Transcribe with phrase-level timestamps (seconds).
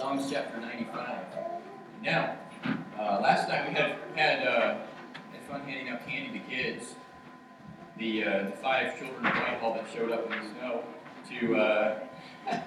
[0.00, 1.18] Psalms chapter 95.
[2.02, 2.34] Now,
[2.98, 4.78] uh, last night we had had, uh,
[5.30, 6.94] had fun handing out candy to kids.
[7.98, 10.84] The, uh, the five children of Whitehall that showed up in the snow
[11.28, 11.54] to.
[11.54, 11.98] Uh,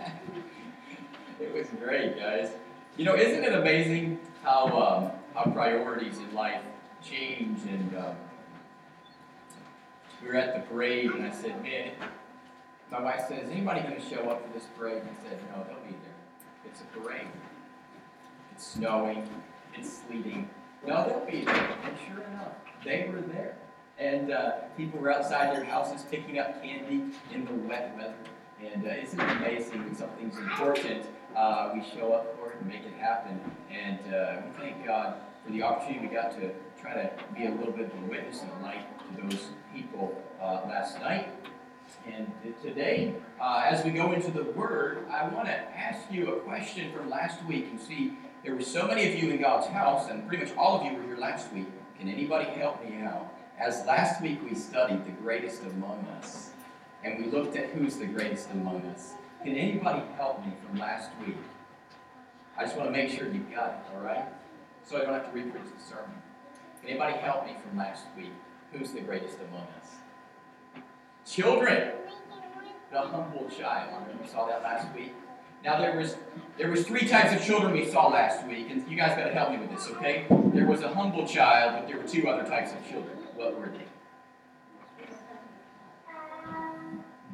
[1.41, 2.51] it was great, guys.
[2.97, 6.61] You know, isn't it amazing how um, how priorities in life
[7.03, 7.61] change?
[7.67, 8.15] And um,
[10.21, 11.93] we were at the parade, and I said, "Man,
[12.91, 15.63] my wife says, anybody going to show up for this parade?" And I said, "No,
[15.63, 16.02] they'll be.
[16.73, 17.27] It's a parade.
[18.51, 19.29] It's snowing.
[19.75, 20.49] It's sleeting.
[20.83, 22.53] No, they'll be there." And sure enough,
[22.83, 23.57] they were there.
[23.99, 28.15] And uh, people were outside their houses picking up candy in the wet weather.
[28.59, 32.67] And uh, isn't it amazing when something's important, uh, we show up for it and
[32.67, 33.39] make it happen.
[33.71, 36.49] And uh, we thank God for the opportunity we got to
[36.81, 40.19] try to be a little bit of a witness and a light to those people
[40.41, 41.27] uh, last night.
[42.05, 46.39] And today, uh, as we go into the Word, I want to ask you a
[46.41, 47.67] question from last week.
[47.71, 50.79] And see, there were so many of you in God's house, and pretty much all
[50.79, 51.67] of you were here last week.
[51.97, 53.33] Can anybody help me out?
[53.57, 56.49] As last week we studied the greatest among us,
[57.03, 59.13] and we looked at who's the greatest among us.
[59.43, 61.37] Can anybody help me from last week?
[62.57, 64.25] I just want to make sure you got it, all right?
[64.83, 66.21] So I don't have to repreach the sermon.
[66.81, 68.33] Can anybody help me from last week?
[68.73, 70.02] Who's the greatest among us?
[71.25, 71.91] Children.
[72.91, 74.05] The humble child.
[74.21, 75.13] We saw that last week?
[75.63, 76.17] Now there was
[76.57, 79.33] there was three types of children we saw last week, and you guys got to
[79.33, 80.25] help me with this, okay?
[80.53, 83.17] There was a humble child, but there were two other types of children.
[83.35, 83.85] What were they?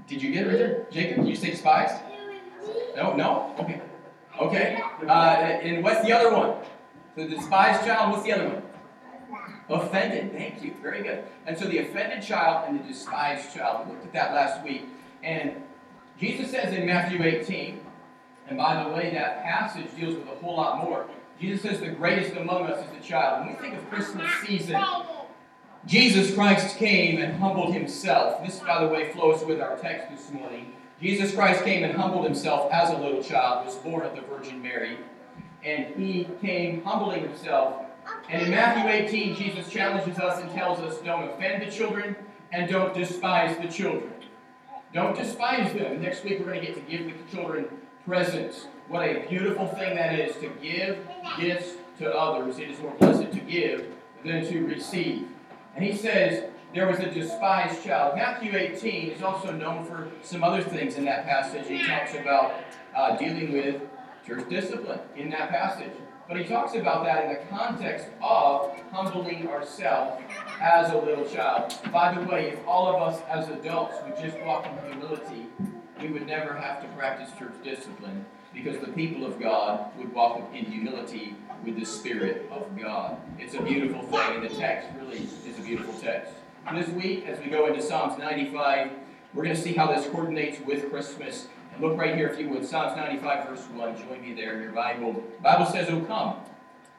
[0.08, 0.92] Did you get it right?
[0.92, 1.96] Jacob, did you say despised?
[2.96, 3.56] No, no?
[3.60, 3.82] Okay.
[4.40, 4.82] Okay.
[5.06, 6.56] Uh, and what's the other one?
[7.16, 8.62] So The despised child, what's the other one?
[9.70, 10.34] Offended.
[10.34, 10.74] Thank you.
[10.82, 11.24] Very good.
[11.46, 13.88] And so the offended child and the despised child.
[13.88, 14.86] We looked at that last week.
[15.24, 15.62] And
[16.20, 17.80] Jesus says in Matthew 18,
[18.48, 21.06] and by the way, that passage deals with a whole lot more.
[21.40, 23.46] Jesus says the greatest among us is the child.
[23.46, 24.84] When we think of Christmas season,
[25.86, 28.44] Jesus Christ came and humbled himself.
[28.44, 30.74] This, by the way, flows with our text this morning.
[31.02, 34.62] Jesus Christ came and humbled himself as a little child, was born of the Virgin
[34.62, 34.98] Mary,
[35.64, 37.86] and he came humbling himself.
[38.30, 42.16] And in Matthew 18, Jesus challenges us and tells us don't offend the children
[42.52, 44.14] and don't despise the children.
[44.94, 46.02] Don't despise them.
[46.02, 47.66] Next week, we're going to get to give the children
[48.06, 48.68] presents.
[48.88, 50.98] What a beautiful thing that is to give
[51.40, 52.58] gifts to others.
[52.58, 53.86] It is more blessed to give
[54.26, 55.28] than to receive.
[55.76, 58.16] And he says, there was a despised child.
[58.16, 61.68] Matthew 18 is also known for some other things in that passage.
[61.68, 62.54] He talks about
[62.96, 63.82] uh, dealing with
[64.26, 65.94] church discipline in that passage.
[66.30, 70.22] But he talks about that in the context of humbling ourselves
[70.62, 71.74] as a little child.
[71.92, 75.48] By the way, if all of us as adults would just walk in humility,
[76.00, 78.24] we would never have to practice church discipline
[78.54, 81.36] because the people of God would walk in humility
[81.66, 83.18] with the Spirit of God.
[83.40, 86.32] It's a beautiful thing, and the text really is a beautiful text.
[86.76, 88.92] This week, as we go into Psalms 95,
[89.34, 91.48] we're going to see how this coordinates with Christmas.
[91.80, 93.98] Look right here, if you would, Psalms 95, verse 1.
[93.98, 95.14] Join me there in your Bible.
[95.14, 96.36] The Bible says, Oh, come,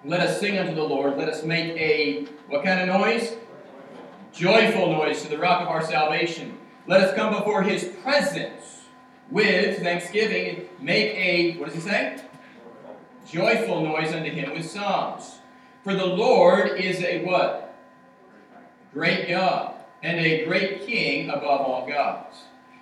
[0.07, 1.19] let us sing unto the Lord.
[1.19, 3.37] Let us make a, what kind of noise?
[4.33, 6.57] Joyful noise to the rock of our salvation.
[6.87, 8.81] Let us come before his presence
[9.31, 10.67] with thanksgiving.
[10.81, 12.23] Make a, what does he say?
[13.29, 15.41] Joyful noise unto him with psalms.
[15.85, 17.77] For the Lord is a what?
[18.95, 22.39] Great God, and a great King above all gods.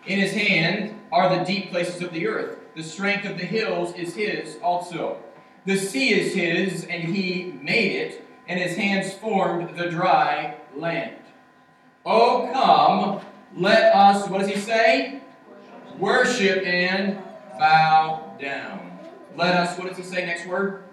[0.07, 2.59] In his hand are the deep places of the earth.
[2.75, 5.19] The strength of the hills is his also.
[5.65, 11.17] The sea is his, and he made it, and his hands formed the dry land.
[12.07, 13.21] Oh, come,
[13.57, 15.21] let us, what does he say?
[15.99, 17.19] Worship and
[17.59, 18.99] bow down.
[19.37, 20.85] Let us, what does he say next word?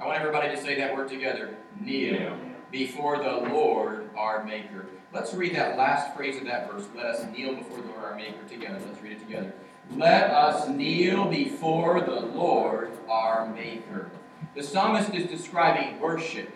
[0.00, 1.56] I want everybody to say that word together.
[1.80, 4.86] Kneel before the Lord our Maker.
[5.12, 6.86] Let's read that last phrase of that verse.
[6.94, 8.78] Let us kneel before the Lord our Maker together.
[8.86, 9.52] Let's read it together.
[9.96, 14.10] Let us kneel before the Lord our Maker.
[14.54, 16.50] The psalmist is describing worship.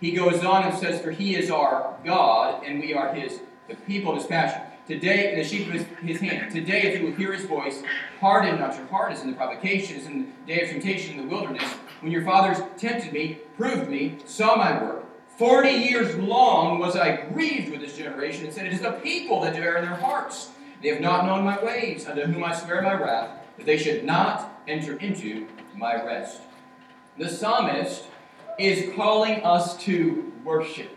[0.00, 3.76] He goes on and says, For he is our God, and we are his the
[3.76, 4.62] people of his pasture.
[4.86, 6.50] Today, the sheep of his, his hand.
[6.50, 7.82] Today, if you will hear his voice,
[8.18, 11.28] harden not your heart as in the provocation, as in the day of temptation in
[11.28, 11.62] the wilderness,
[12.00, 14.99] when your fathers tempted me, proved me, saw my work.
[15.40, 19.40] Forty years long was I grieved with this generation, and said, It is the people
[19.40, 20.50] that err in their hearts.
[20.82, 24.04] They have not known my ways, unto whom I swear my wrath, that they should
[24.04, 26.42] not enter into my rest.
[27.16, 28.04] The psalmist
[28.58, 30.94] is calling us to worship.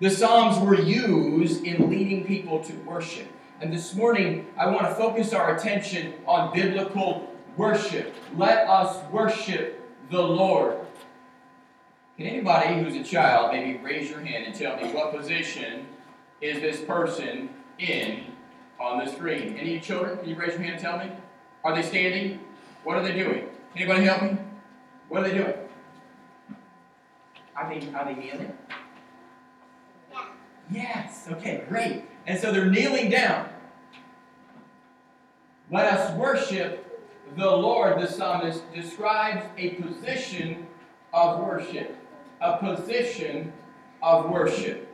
[0.00, 3.28] The Psalms were used in leading people to worship.
[3.60, 8.12] And this morning, I want to focus our attention on biblical worship.
[8.36, 9.80] Let us worship
[10.10, 10.76] the Lord.
[12.16, 15.86] Can anybody who's a child maybe raise your hand and tell me what position
[16.40, 18.24] is this person in
[18.80, 19.56] on the screen?
[19.58, 20.16] Any children?
[20.18, 21.12] Can you raise your hand and tell me?
[21.62, 22.40] Are they standing?
[22.84, 23.48] What are they doing?
[23.74, 24.38] Anybody help me?
[25.08, 25.54] What are they doing?
[27.54, 28.52] Are they are they kneeling?
[30.70, 31.26] Yes.
[31.30, 32.04] Okay, great.
[32.26, 33.48] And so they're kneeling down.
[35.70, 36.82] Let us worship
[37.36, 38.00] the Lord.
[38.00, 40.66] The psalmist describes a position
[41.12, 41.96] of worship.
[42.40, 43.52] A position
[44.02, 44.88] of worship.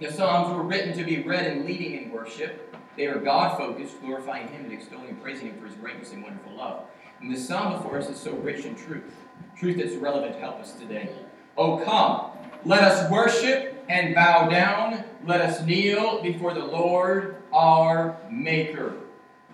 [0.00, 2.74] The Psalms were written to be read and leading in worship.
[2.96, 6.22] They are God focused, glorifying Him and extolling and praising Him for His greatness and
[6.22, 6.84] wonderful love.
[7.20, 9.14] And the Psalm before us is so rich in truth,
[9.56, 11.10] truth that's relevant to help us today.
[11.56, 12.32] Oh, come,
[12.64, 15.04] let us worship and bow down.
[15.24, 18.94] Let us kneel before the Lord our Maker.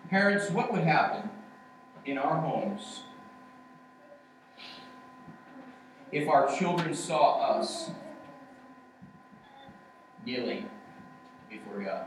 [0.09, 1.29] Parents, what would happen
[2.07, 3.03] in our homes
[6.13, 7.91] if our children saw us
[10.25, 10.69] kneeling
[11.51, 12.07] before God?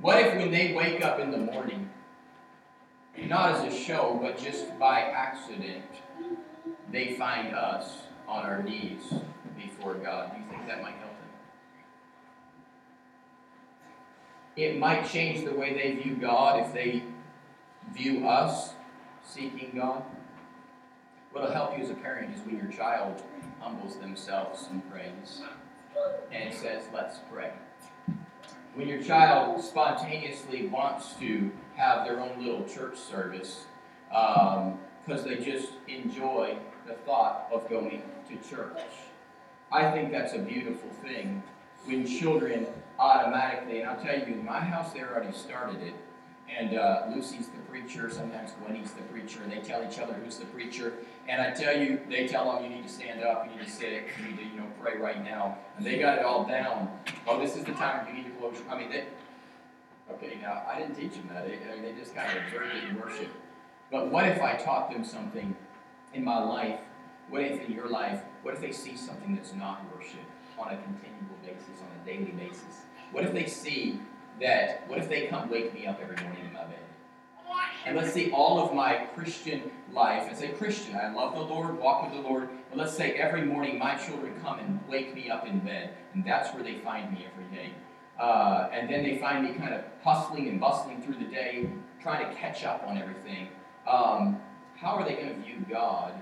[0.00, 1.90] What if when they wake up in the morning,
[3.26, 5.84] not as a show, but just by accident,
[6.90, 9.12] they find us on our knees
[9.56, 10.32] before God?
[10.32, 11.28] Do you think that might help them?
[14.56, 17.02] It might change the way they view God if they
[17.92, 18.72] view us
[19.22, 20.02] seeking God.
[21.32, 23.22] What'll help you as a parent is when your child
[23.60, 25.42] humbles themselves and prays
[26.32, 27.52] and says, Let's pray.
[28.74, 33.64] When your child spontaneously wants to have their own little church service
[34.08, 36.56] because um, they just enjoy
[36.86, 38.80] the thought of going to church.
[39.70, 41.44] I think that's a beautiful thing
[41.84, 42.66] when children
[42.98, 45.94] automatically, and I'll tell you, in my house, they already started it.
[46.58, 50.38] And uh, Lucy's the preacher, sometimes Gwenny's the preacher, and they tell each other who's
[50.38, 50.94] the preacher.
[51.28, 53.70] And I tell you, they tell them you need to stand up, you need to
[53.70, 55.58] sit, you need to, you know, pray right now.
[55.76, 56.90] And they got it all down.
[57.26, 58.56] Oh, this is the time you need to close.
[58.68, 59.04] I mean, they,
[60.12, 61.46] okay, now I didn't teach them that.
[61.46, 63.28] They, I mean, they just kind of observed it and worship.
[63.90, 65.56] But what if I taught them something
[66.14, 66.80] in my life?
[67.28, 68.20] What if in your life?
[68.42, 70.20] What if they see something that's not worship
[70.58, 72.84] on a continual basis, on a daily basis?
[73.12, 74.00] What if they see
[74.40, 76.78] that, what if they come wake me up every morning in my bed?
[77.86, 80.96] And let's say all of my Christian life as a Christian.
[80.96, 82.48] I love the Lord, walk with the Lord.
[82.68, 86.24] But let's say every morning my children come and wake me up in bed, and
[86.24, 87.72] that's where they find me every day.
[88.18, 91.70] Uh, and then they find me kind of hustling and bustling through the day,
[92.02, 93.48] trying to catch up on everything.
[93.88, 94.38] Um,
[94.76, 96.12] how are they going to view God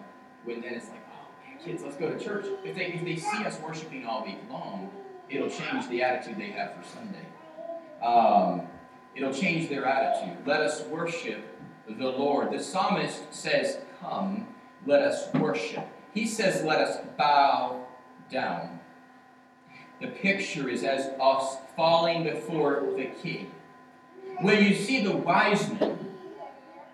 [0.45, 2.47] when then it's like, oh, kids, let's go to church?
[2.65, 4.91] If they, if they see us worshiping all week long,
[5.29, 7.27] it'll change the attitude they have for Sunday.
[8.03, 8.63] Um,
[9.15, 10.39] it'll change their attitude.
[10.47, 11.45] Let us worship
[11.89, 12.53] the Lord.
[12.53, 14.47] The psalmist says, Come,
[14.87, 15.87] let us worship.
[16.15, 17.87] He says, Let us bow
[18.31, 18.81] down.
[20.01, 23.51] The picture is as us falling before the king.
[24.41, 25.99] When you see the wise men,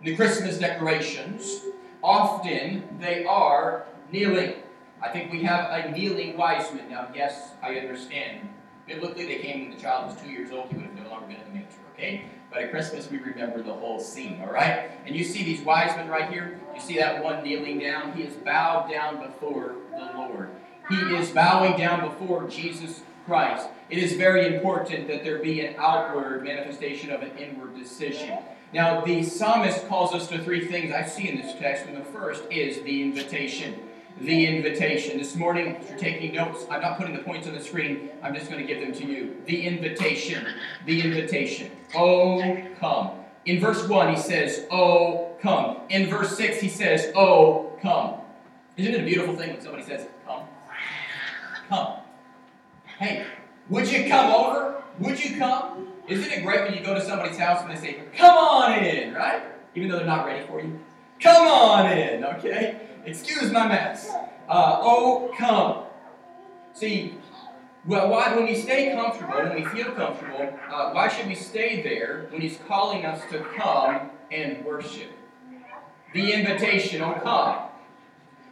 [0.03, 1.61] the Christmas decorations,
[2.03, 4.55] often they are kneeling.
[5.03, 6.89] I think we have a kneeling wise man.
[6.89, 8.49] Now, yes, I understand.
[8.87, 10.69] Biblically, they came when the child was two years old.
[10.71, 10.94] He would have
[11.31, 12.27] in manger, okay?
[12.51, 14.91] But at Christmas, we remember the whole scene, all right?
[15.07, 16.61] And you see these wise men right here.
[16.75, 18.13] You see that one kneeling down?
[18.13, 20.51] He is bowed down before the Lord.
[20.89, 23.69] He is bowing down before Jesus Christ.
[23.91, 28.39] It is very important that there be an outward manifestation of an inward decision.
[28.73, 32.05] Now, the psalmist calls us to three things I see in this text, and the
[32.05, 33.84] first is the invitation
[34.21, 35.19] the invitation.
[35.19, 38.35] This morning, if you're taking notes, I'm not putting the points on the screen, I'm
[38.35, 39.37] just going to give them to you.
[39.47, 40.47] The invitation.
[40.87, 41.71] The invitation.
[41.95, 43.11] Oh, come.
[43.47, 45.79] In verse 1, he says, Oh, come.
[45.91, 48.21] In verse 6, he says, Oh, come.
[48.77, 50.45] Isn't it a beautiful thing when somebody says, Come?
[51.69, 51.95] Come.
[52.99, 53.27] Hey,
[53.69, 54.83] would you come over?
[55.01, 55.89] Would you come?
[56.07, 59.13] Isn't it great when you go to somebody's house and they say, Come on in,
[59.13, 59.43] right?
[59.75, 60.79] Even though they're not ready for you?
[61.21, 62.81] Come on in, okay?
[63.07, 64.11] Excuse my mess.
[64.49, 65.85] Uh, oh, come.
[66.73, 67.19] See,
[67.87, 71.83] well, why, when we stay comfortable, when we feel comfortable, uh, why should we stay
[71.83, 75.11] there when He's calling us to come and worship?
[76.15, 77.59] The invitation, oh, come.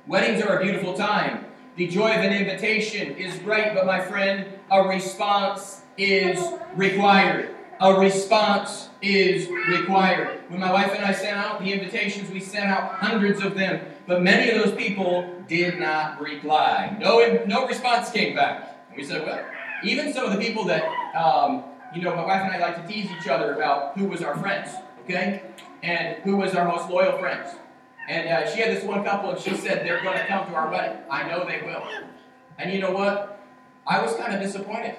[0.07, 1.47] Weddings are a beautiful time.
[1.77, 6.45] The joy of an invitation is great, but my friend, a response is
[6.75, 7.52] required.
[7.83, 10.41] A response is required.
[10.49, 13.85] When my wife and I sent out the invitations, we sent out hundreds of them.
[14.07, 16.97] But many of those people did not reply.
[17.01, 18.87] No, no response came back.
[18.89, 19.45] And we said, well,
[19.83, 20.85] even some of the people that,
[21.17, 24.23] um, you know, my wife and I like to tease each other about who was
[24.23, 24.71] our friends,
[25.03, 25.43] okay?
[25.83, 27.57] and who was our most loyal friends.
[28.09, 30.55] And uh, she had this one couple, and she said, They're going to come to
[30.55, 30.99] our wedding.
[31.11, 31.83] I know they will.
[32.59, 33.41] And you know what?
[33.87, 34.97] I was kind of disappointed.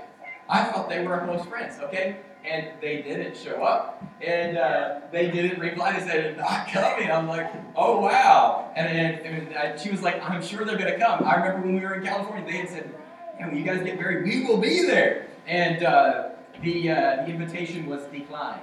[0.49, 2.17] I thought they were our close friends, okay?
[2.45, 4.03] And they didn't show up.
[4.21, 5.97] And uh, they didn't reply.
[5.97, 7.09] They said, not coming.
[7.09, 8.71] I'm like, oh, wow.
[8.75, 11.23] And, and, and uh, she was like, I'm sure they're going to come.
[11.23, 12.93] I remember when we were in California, they had said,
[13.39, 15.27] yeah, when you guys get married, we will be there.
[15.47, 16.29] And uh,
[16.61, 18.61] the, uh, the invitation was declined.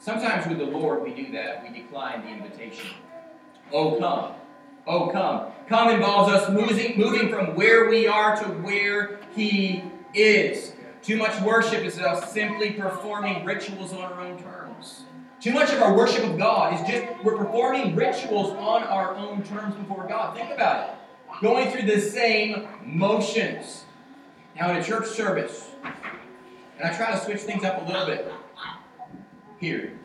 [0.00, 1.62] Sometimes with the Lord, we do that.
[1.62, 2.90] We decline the invitation.
[3.72, 4.34] Oh, come.
[4.86, 5.52] Oh, come.
[5.68, 10.72] Come involves us moving, moving from where we are to where He is.
[11.08, 15.04] Too much worship is us simply performing rituals on our own terms.
[15.40, 19.42] Too much of our worship of God is just we're performing rituals on our own
[19.42, 20.36] terms before God.
[20.36, 20.94] Think about it.
[21.40, 23.86] Going through the same motions.
[24.54, 25.70] Now, in a church service,
[26.78, 28.30] and I try to switch things up a little bit
[29.58, 29.98] here.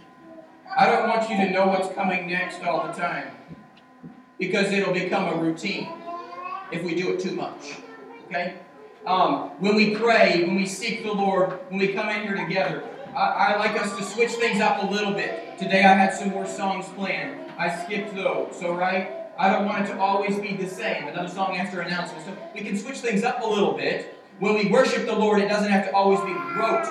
[0.73, 3.35] I don't want you to know what's coming next all the time
[4.39, 5.89] because it'll become a routine
[6.71, 7.79] if we do it too much.
[8.27, 8.55] Okay?
[9.05, 12.83] Um, when we pray, when we seek the Lord, when we come in here together,
[13.13, 13.19] I,
[13.53, 15.57] I, like us to switch things up a little bit.
[15.59, 17.51] Today I had some more songs planned.
[17.57, 19.11] I skipped those, so right?
[19.37, 21.09] I don't want it to always be the same.
[21.09, 22.25] Another song after announcement.
[22.25, 24.17] So we can switch things up a little bit.
[24.39, 26.87] When we worship the Lord, it doesn't have to always be rote,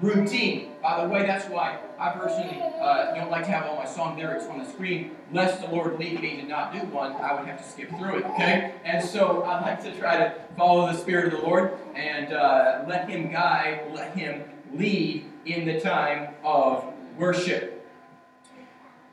[0.00, 0.71] routine.
[0.82, 4.18] By the way, that's why I personally uh, don't like to have all my song
[4.18, 7.12] lyrics on the screen, lest the Lord lead me to not do one.
[7.12, 8.74] I would have to skip through it, okay?
[8.84, 12.84] And so I like to try to follow the Spirit of the Lord and uh,
[12.88, 14.42] let Him guide, let Him
[14.74, 16.84] lead in the time of
[17.16, 17.88] worship.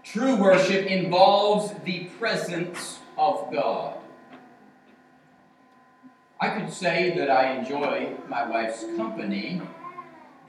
[0.04, 3.96] True worship involves the presence of God.
[6.42, 9.62] I could say that I enjoy my wife's company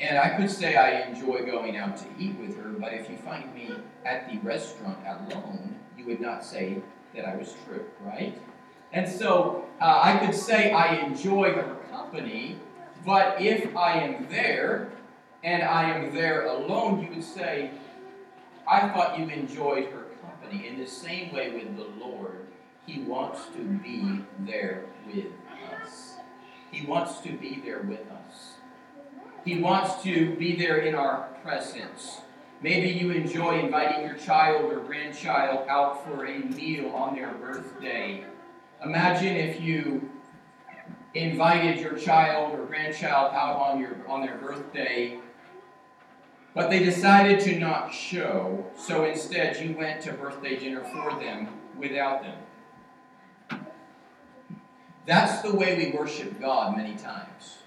[0.01, 3.17] and I could say I enjoy going out to eat with her, but if you
[3.19, 3.71] find me
[4.05, 6.79] at the restaurant alone, you would not say
[7.15, 8.41] that I was true, right?
[8.93, 12.59] And so uh, I could say I enjoy her company,
[13.05, 14.91] but if I am there
[15.45, 17.71] and I am there alone, you would say,
[18.69, 20.67] I thought you enjoyed her company.
[20.67, 22.47] In the same way with the Lord,
[22.87, 25.27] He wants to be there with
[25.73, 26.15] us.
[26.71, 28.50] He wants to be there with us.
[29.45, 32.21] He wants to be there in our presence.
[32.63, 38.25] Maybe you enjoy inviting your child or grandchild out for a meal on their birthday.
[38.85, 40.11] Imagine if you
[41.15, 45.19] invited your child or grandchild out on your on their birthday,
[46.55, 51.49] but they decided to not show, so instead you went to birthday dinner for them
[51.79, 53.65] without them.
[55.07, 57.60] That's the way we worship God many times.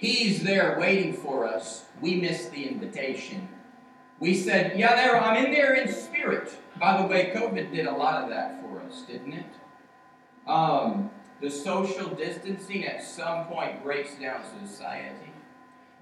[0.00, 1.84] He's there waiting for us.
[2.00, 3.46] We missed the invitation.
[4.18, 6.56] We said, Yeah, there, I'm in there in spirit.
[6.78, 9.44] By the way, COVID did a lot of that for us, didn't it?
[10.48, 11.10] Um,
[11.42, 15.32] the social distancing at some point breaks down society.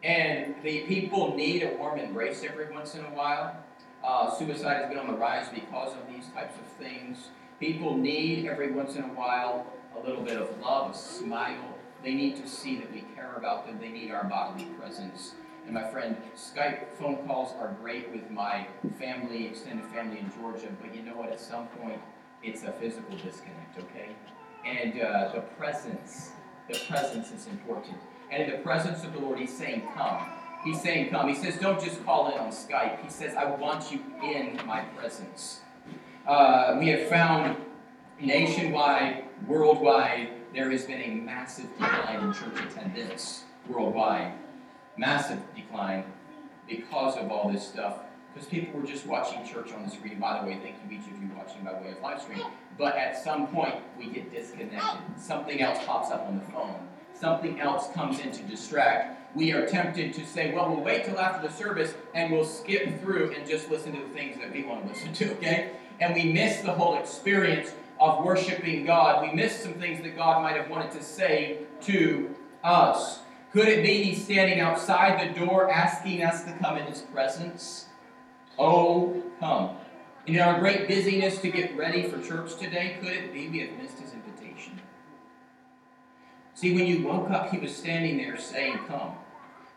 [0.04, 3.56] And the people need a warm embrace every once in a while.
[4.04, 7.30] Uh, suicide has been on the rise because of these types of things.
[7.58, 12.14] People need every once in a while a little bit of love, a smile, they
[12.14, 13.78] need to see that we care about them.
[13.80, 15.34] They need our bodily presence.
[15.64, 18.66] And my friend, Skype phone calls are great with my
[18.98, 21.30] family, extended family in Georgia, but you know what?
[21.30, 22.00] At some point,
[22.42, 24.16] it's a physical disconnect, okay?
[24.64, 26.30] And uh, the presence,
[26.70, 27.98] the presence is important.
[28.30, 30.26] And in the presence of the Lord, He's saying, Come.
[30.64, 31.28] He's saying, Come.
[31.28, 33.02] He says, Don't just call in on Skype.
[33.02, 35.60] He says, I want you in my presence.
[36.26, 37.56] Uh, we have found
[38.20, 44.32] nationwide, worldwide, there has been a massive decline in church attendance worldwide.
[44.96, 46.04] Massive decline
[46.68, 48.00] because of all this stuff.
[48.32, 50.18] Because people were just watching church on the screen.
[50.18, 52.42] By the way, thank you each of you watching by way of live stream.
[52.76, 55.00] But at some point, we get disconnected.
[55.18, 56.88] Something else pops up on the phone.
[57.14, 59.36] Something else comes in to distract.
[59.36, 63.00] We are tempted to say, well, we'll wait till after the service and we'll skip
[63.00, 65.72] through and just listen to the things that we want to listen to, okay?
[66.00, 69.22] And we miss the whole experience of worshiping God.
[69.22, 73.20] We miss some things that God might have wanted to say to us.
[73.52, 77.86] Could it be He's standing outside the door asking us to come in His presence?
[78.58, 79.76] Oh, come.
[80.26, 83.78] In our great busyness to get ready for church today, could it be we have
[83.78, 84.80] missed His invitation?
[86.54, 89.12] See, when you woke up, He was standing there saying, Come.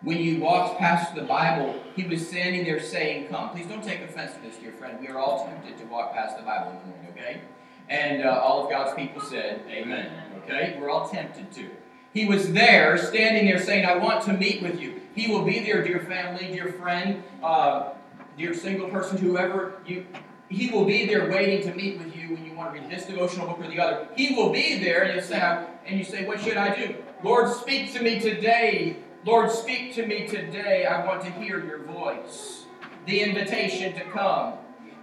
[0.02, 3.52] When you walked past the Bible, He was standing there saying, Come.
[3.52, 4.98] Please don't take offense to this, dear friend.
[5.00, 7.42] We are all tempted to walk past the Bible in the morning, okay?
[7.92, 10.10] And uh, all of God's people said, Amen.
[10.44, 10.78] Okay?
[10.80, 11.70] We're all tempted to.
[12.14, 15.02] He was there, standing there saying, I want to meet with you.
[15.14, 17.22] He will be there, dear family, dear friend.
[17.44, 17.90] Uh,
[18.38, 20.06] dear single person, whoever you,
[20.48, 23.06] he will be there waiting to meet with you when you want to read this
[23.06, 24.08] devotional book or the other.
[24.16, 27.50] He will be there, and you say, and you say, "What should I do?" Lord,
[27.50, 28.98] speak to me today.
[29.26, 30.86] Lord, speak to me today.
[30.86, 32.66] I want to hear your voice.
[33.06, 34.54] The invitation to come.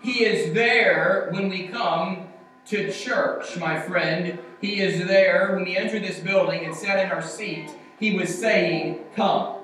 [0.03, 2.28] He is there when we come
[2.69, 4.39] to church, my friend.
[4.61, 7.71] He is there when he entered this building and sat in our seat.
[7.99, 9.57] He was saying, Come.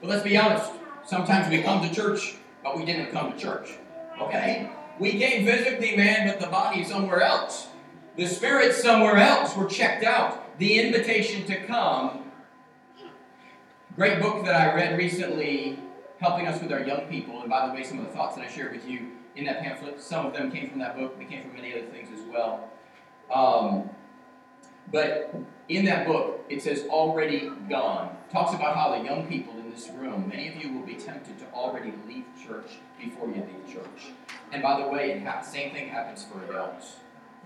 [0.00, 0.70] But let's be honest.
[1.06, 3.70] Sometimes we come to church, but we didn't come to church.
[4.20, 4.70] Okay?
[4.98, 7.68] We came physically, man, but the body somewhere else.
[8.16, 9.56] The spirit somewhere else.
[9.56, 10.58] We're checked out.
[10.58, 12.30] The invitation to come.
[13.96, 15.78] Great book that I read recently,
[16.20, 17.40] helping us with our young people.
[17.40, 19.62] And by the way, some of the thoughts that I shared with you in that
[19.62, 21.18] pamphlet, some of them came from that book.
[21.18, 22.70] They came from many other things as well.
[23.32, 23.90] Um,
[24.90, 25.34] but
[25.68, 28.16] in that book, it says already gone.
[28.32, 31.38] Talks about how the young people in this room, many of you will be tempted
[31.38, 34.12] to already leave church before you leave church.
[34.52, 36.96] And by the way, it ha- same thing happens for adults.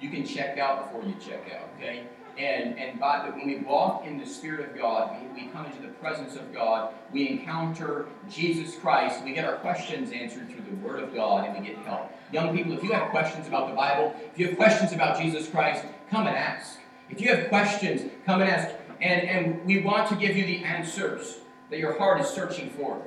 [0.00, 2.04] You can check out before you check out, okay?
[2.38, 5.80] And and by when we walk in the Spirit of God, we, we come into
[5.82, 10.86] the presence of God, we encounter Jesus Christ, we get our questions answered through the
[10.86, 12.10] Word of God, and we get help.
[12.32, 15.48] Young people, if you have questions about the Bible, if you have questions about Jesus
[15.48, 16.78] Christ, come and ask.
[17.10, 18.74] If you have questions, come and ask.
[19.00, 21.38] And, and we want to give you the answers
[21.70, 23.00] that your heart is searching for.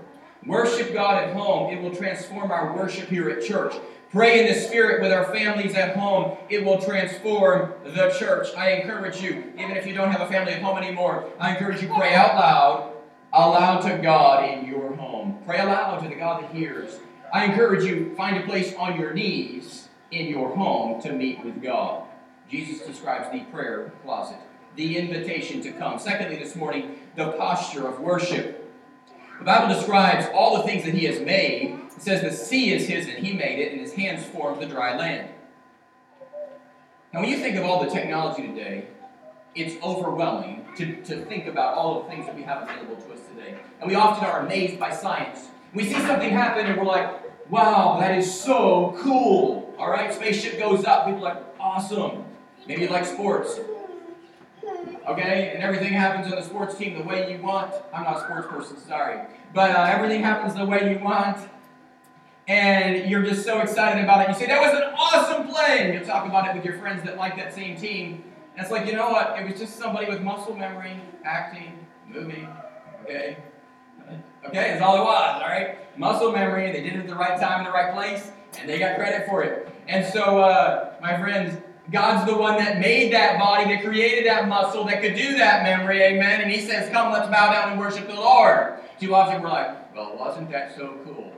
[0.45, 1.73] Worship God at home.
[1.73, 3.73] It will transform our worship here at church.
[4.11, 6.37] Pray in the Spirit with our families at home.
[6.47, 8.47] It will transform the church.
[8.55, 11.81] I encourage you, even if you don't have a family at home anymore, I encourage
[11.81, 12.93] you pray out loud,
[13.33, 15.39] aloud to God in your home.
[15.45, 16.99] Pray aloud to the God that hears.
[17.33, 21.61] I encourage you, find a place on your knees in your home to meet with
[21.61, 22.03] God.
[22.49, 24.37] Jesus describes the prayer closet,
[24.77, 25.99] the invitation to come.
[25.99, 28.56] Secondly, this morning, the posture of worship.
[29.39, 31.79] The Bible describes all the things that He has made.
[31.95, 34.65] It says the sea is His and He made it, and His hands formed the
[34.65, 35.29] dry land.
[37.13, 38.87] Now, when you think of all the technology today,
[39.55, 43.19] it's overwhelming to, to think about all the things that we have available to us
[43.33, 43.57] today.
[43.79, 45.47] And we often are amazed by science.
[45.73, 49.73] We see something happen and we're like, wow, that is so cool.
[49.79, 52.25] All right, spaceship goes up, people are like, awesome.
[52.67, 53.59] Maybe you like sports.
[55.07, 57.73] Okay, and everything happens on the sports team the way you want.
[57.93, 59.21] I'm not a sports person, sorry.
[59.53, 61.37] But uh, everything happens the way you want.
[62.49, 64.29] And you're just so excited about it.
[64.29, 65.79] You say, that was an awesome play.
[65.79, 68.23] And you talk about it with your friends that like that same team.
[68.55, 69.39] And it's like, you know what?
[69.39, 72.47] It was just somebody with muscle memory, acting, moving.
[73.03, 73.37] Okay?
[74.45, 75.77] Okay, that's all it was, all right?
[75.97, 78.79] Muscle memory, they did it at the right time in the right place, and they
[78.79, 79.67] got credit for it.
[79.87, 84.47] And so, uh, my friends, God's the one that made that body, that created that
[84.47, 86.41] muscle, that could do that memory, amen?
[86.41, 88.79] And He says, Come, let's bow down and worship the Lord.
[88.99, 91.33] Too often we're like, Well, wasn't that so cool?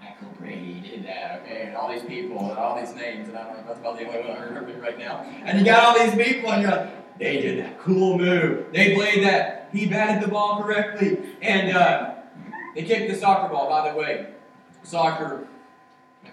[0.00, 1.64] Michael Brady did that, okay?
[1.66, 3.98] And all these people and all these names, and I don't know if that's about
[3.98, 5.22] the only one I remember right now.
[5.44, 8.66] And you got all these people, and you're like, They did that cool move.
[8.72, 9.68] They played that.
[9.72, 11.18] He batted the ball correctly.
[11.42, 12.14] And uh,
[12.74, 14.28] they kicked the soccer ball, by the way.
[14.84, 15.48] Soccer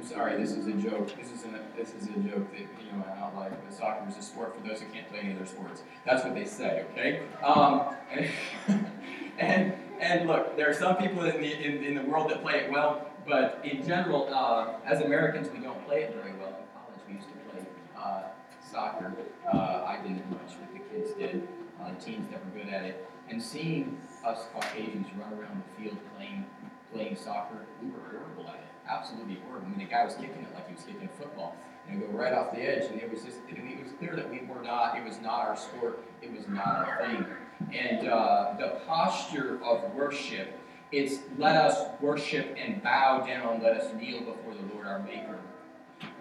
[0.04, 1.16] Sorry, this is a joke.
[1.18, 3.64] This isn't a, this is a joke that you know I don't like.
[3.64, 5.84] But soccer is a sport for those who can't play any other sports.
[6.06, 7.22] That's what they say, okay?
[7.42, 8.30] Um, and,
[9.40, 12.66] and and look, there are some people in the in, in the world that play
[12.66, 16.50] it well, but in general, uh, as Americans, we don't play it very well.
[16.50, 17.66] In college, we used to play
[17.98, 18.24] uh,
[18.72, 19.14] soccer.
[19.54, 21.48] Uh, I didn't much, but the kids did.
[21.82, 23.10] Uh, teams that were good at it.
[23.30, 26.46] And seeing us Caucasians run around the field playing
[26.94, 29.68] playing soccer, we were horrible at it absolutely horrible.
[29.68, 31.56] I mean, the guy was kicking it like he was kicking a football,
[31.88, 32.90] and go right off the edge.
[32.92, 34.98] And it was just, I mean, it was clear that we were not.
[34.98, 36.04] It was not our sport.
[36.22, 37.26] It was not our thing.
[37.74, 40.60] And uh, the posture of worship,
[40.92, 43.62] it's let us worship and bow down.
[43.62, 45.40] Let us kneel before the Lord our Maker.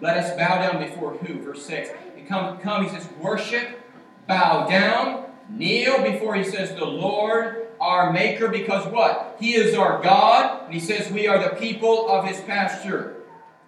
[0.01, 1.41] Let us bow down before who?
[1.41, 1.89] Verse six.
[2.17, 2.83] It come, come.
[2.83, 3.81] He says, worship,
[4.27, 6.35] bow down, kneel before.
[6.35, 9.35] He says, the Lord our Maker because what?
[9.39, 13.17] He is our God, and He says we are the people of His pasture.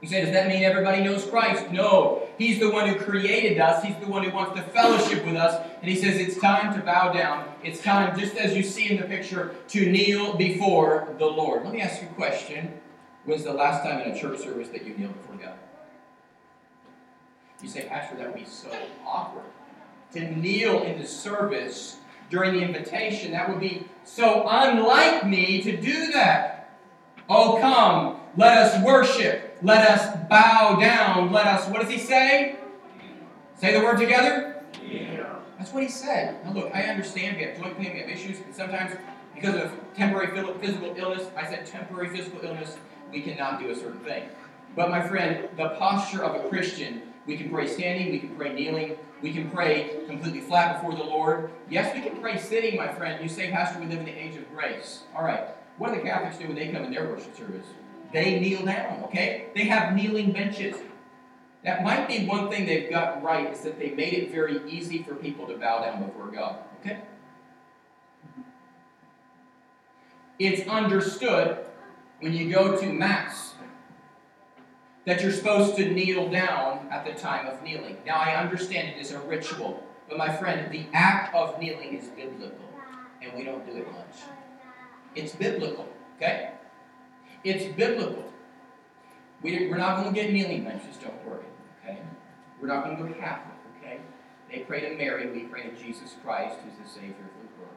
[0.01, 1.71] You say, does that mean everybody knows Christ?
[1.71, 2.27] No.
[2.37, 3.83] He's the one who created us.
[3.83, 5.59] He's the one who wants to fellowship with us.
[5.81, 7.49] And he says it's time to bow down.
[7.63, 11.63] It's time, just as you see in the picture, to kneel before the Lord.
[11.63, 12.73] Let me ask you a question.
[13.23, 15.57] When's the last time in a church service that you kneeled before God?
[17.63, 18.69] You say, Pastor, that would be so
[19.07, 19.45] awkward.
[20.13, 21.97] To kneel in the service
[22.29, 23.31] during the invitation.
[23.31, 26.77] That would be so unlike me to do that.
[27.29, 29.57] Oh, come, let us worship.
[29.61, 31.31] Let us bow down.
[31.31, 32.57] Let us, what does he say?
[33.55, 34.63] Say the word together?
[34.83, 35.35] Yeah.
[35.57, 36.43] That's what he said.
[36.45, 38.95] Now, look, I understand we have joint pain, we have issues, and sometimes
[39.33, 40.27] because of temporary
[40.59, 42.77] physical illness, I said temporary physical illness,
[43.11, 44.23] we cannot do a certain thing.
[44.75, 48.53] But my friend, the posture of a Christian, we can pray standing, we can pray
[48.53, 51.49] kneeling, we can pray completely flat before the Lord.
[51.67, 53.23] Yes, we can pray sitting, my friend.
[53.23, 55.01] You say, Pastor, we live in the age of grace.
[55.15, 55.47] All right.
[55.79, 57.65] What do the Catholics do when they come in their worship service?
[58.13, 59.47] They kneel down, okay?
[59.55, 60.75] They have kneeling benches.
[61.63, 65.01] That might be one thing they've got right is that they made it very easy
[65.01, 67.01] for people to bow down before God, okay?
[70.37, 71.65] It's understood
[72.19, 73.54] when you go to Mass
[75.05, 77.97] that you're supposed to kneel down at the time of kneeling.
[78.05, 82.07] Now, I understand it is a ritual, but my friend, the act of kneeling is
[82.07, 82.69] biblical,
[83.21, 84.15] and we don't do it much.
[85.15, 85.87] It's biblical,
[86.17, 86.51] okay?
[87.43, 88.33] It's biblical.
[89.41, 91.45] We, we're not going to get kneeling benches, don't worry,
[91.83, 91.99] okay?
[92.59, 93.99] We're not going to go Catholic, okay?
[94.51, 97.75] They pray to Mary, we pray to Jesus Christ, who's the Savior of the world.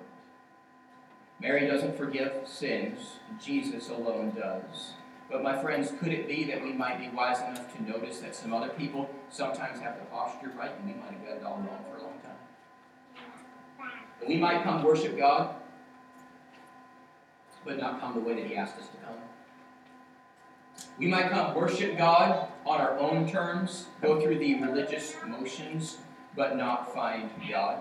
[1.40, 4.92] Mary doesn't forgive sins, Jesus alone does.
[5.30, 8.34] But my friends, could it be that we might be wise enough to notice that
[8.34, 11.56] some other people sometimes have the posture right and we might have got it all
[11.56, 13.90] wrong for a long time?
[14.20, 15.54] And we might come worship God,
[17.64, 19.16] but not come the way that He asked us to come.
[20.98, 25.98] We might come worship God on our own terms, go through the religious motions,
[26.34, 27.80] but not find God.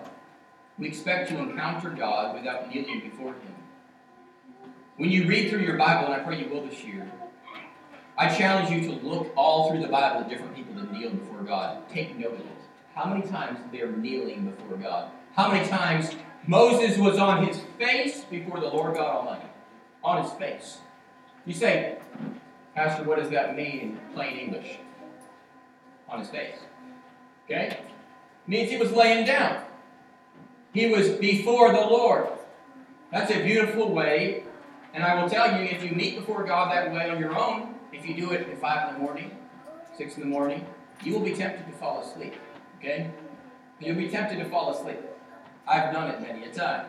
[0.78, 3.56] We expect to encounter God without kneeling before Him.
[4.98, 7.10] When you read through your Bible, and I pray you will this year,
[8.18, 11.44] I challenge you to look all through the Bible at different people that kneel before
[11.44, 11.88] God.
[11.90, 12.46] Take note of it.
[12.96, 15.12] How many times they're kneeling before God?
[15.36, 16.10] How many times
[16.48, 19.46] Moses was on his face before the Lord God Almighty?
[20.04, 20.80] On his face.
[21.46, 22.00] You say,
[22.74, 24.78] Pastor, what does that mean in plain English?
[26.10, 26.56] On his face.
[27.46, 27.78] Okay?
[28.48, 29.64] Means he was laying down.
[30.74, 32.30] He was before the Lord.
[33.12, 34.44] That's a beautiful way.
[34.94, 37.76] And I will tell you, if you meet before God that way on your own,
[37.98, 39.32] if you do it at 5 in the morning,
[39.98, 40.66] 6 in the morning,
[41.04, 42.36] you will be tempted to fall asleep.
[42.80, 43.10] Okay?
[43.80, 45.00] You'll be tempted to fall asleep.
[45.68, 46.86] I've done it many a time.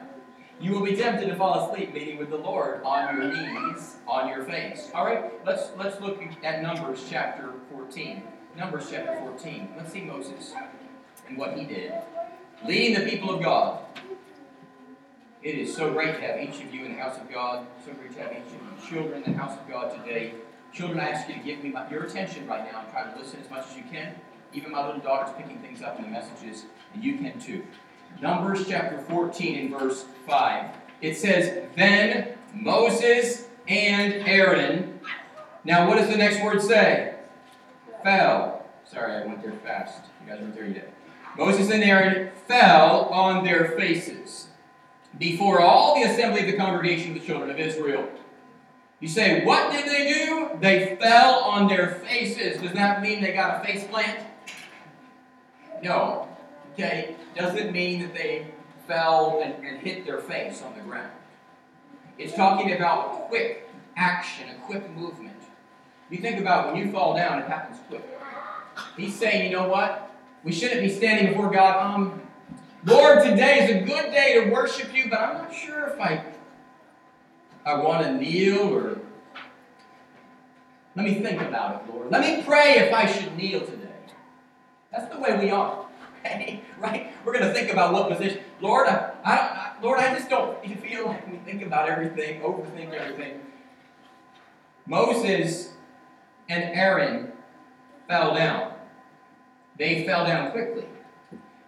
[0.60, 4.28] You will be tempted to fall asleep meeting with the Lord on your knees, on
[4.28, 4.90] your face.
[4.92, 8.24] All right, let's let's look at Numbers chapter 14.
[8.56, 9.74] Numbers chapter 14.
[9.76, 10.54] Let's see Moses
[11.28, 11.92] and what he did,
[12.66, 13.84] leading the people of God.
[15.42, 17.64] It is so great to have each of you in the house of God.
[17.84, 20.34] So great to have each of you children in the house of God today.
[20.72, 23.18] Children, I ask you to give me my, your attention right now and try to
[23.18, 24.14] listen as much as you can.
[24.52, 27.64] Even my little daughter's picking things up in the messages, and you can too.
[28.20, 30.70] Numbers chapter 14 and verse 5.
[31.00, 35.00] It says, Then Moses and Aaron.
[35.64, 37.14] Now, what does the next word say?
[38.02, 38.66] Fell.
[38.84, 40.04] Sorry, I went there fast.
[40.24, 40.92] You guys weren't there yet.
[41.36, 44.48] Moses and Aaron fell on their faces
[45.18, 48.08] before all the assembly of the congregation of the children of Israel.
[49.00, 50.50] You say, what did they do?
[50.60, 52.60] They fell on their faces.
[52.60, 54.26] Does that mean they got a face plant?
[55.82, 56.28] No.
[56.72, 57.14] Okay?
[57.36, 58.48] Doesn't mean that they
[58.88, 61.12] fell and, and hit their face on the ground.
[62.18, 65.36] It's talking about quick action, a quick movement.
[66.10, 68.02] You think about when you fall down, it happens quick.
[68.96, 70.10] He's saying, you know what?
[70.42, 71.94] We shouldn't be standing before God.
[71.94, 72.22] Um,
[72.84, 76.24] Lord, today is a good day to worship you, but I'm not sure if I
[77.68, 78.98] I want to kneel or
[80.96, 82.10] let me think about it, Lord.
[82.10, 83.92] Let me pray if I should kneel today.
[84.90, 85.84] That's the way we are.
[86.78, 87.12] Right?
[87.24, 88.40] We're going to think about what position.
[88.60, 92.92] Lord, I, I, I, Lord, I just don't feel like we think about everything, overthink
[92.92, 93.40] everything.
[94.86, 95.72] Moses
[96.48, 97.32] and Aaron
[98.06, 98.74] fell down.
[99.76, 100.84] They fell down quickly.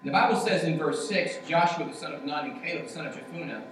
[0.04, 3.06] The Bible says in verse 6 Joshua the son of Nun and Caleb the son
[3.06, 3.62] of Jephunneh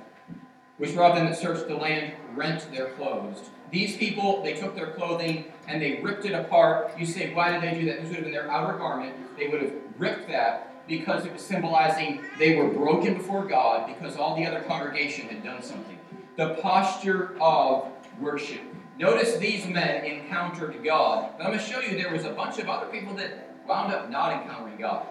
[0.79, 3.51] which robbed them that searched the land, rent their clothes.
[3.71, 6.99] These people, they took their clothing and they ripped it apart.
[6.99, 8.01] You say, why did they do that?
[8.01, 9.15] This would have been their outer garment.
[9.37, 14.17] They would have ripped that because it was symbolizing they were broken before God because
[14.17, 15.99] all the other congregation had done something.
[16.37, 17.89] The posture of
[18.19, 18.61] worship.
[18.99, 21.33] Notice these men encountered God.
[21.37, 23.93] But I'm going to show you there was a bunch of other people that wound
[23.93, 25.07] up not encountering God.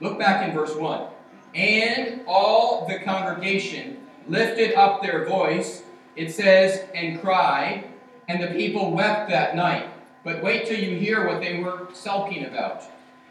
[0.00, 1.08] Look back in verse 1.
[1.54, 3.98] And all the congregation
[4.28, 5.82] lifted up their voice,
[6.16, 7.84] it says, and cried,
[8.28, 9.88] and the people wept that night.
[10.24, 12.82] But wait till you hear what they were sulking about.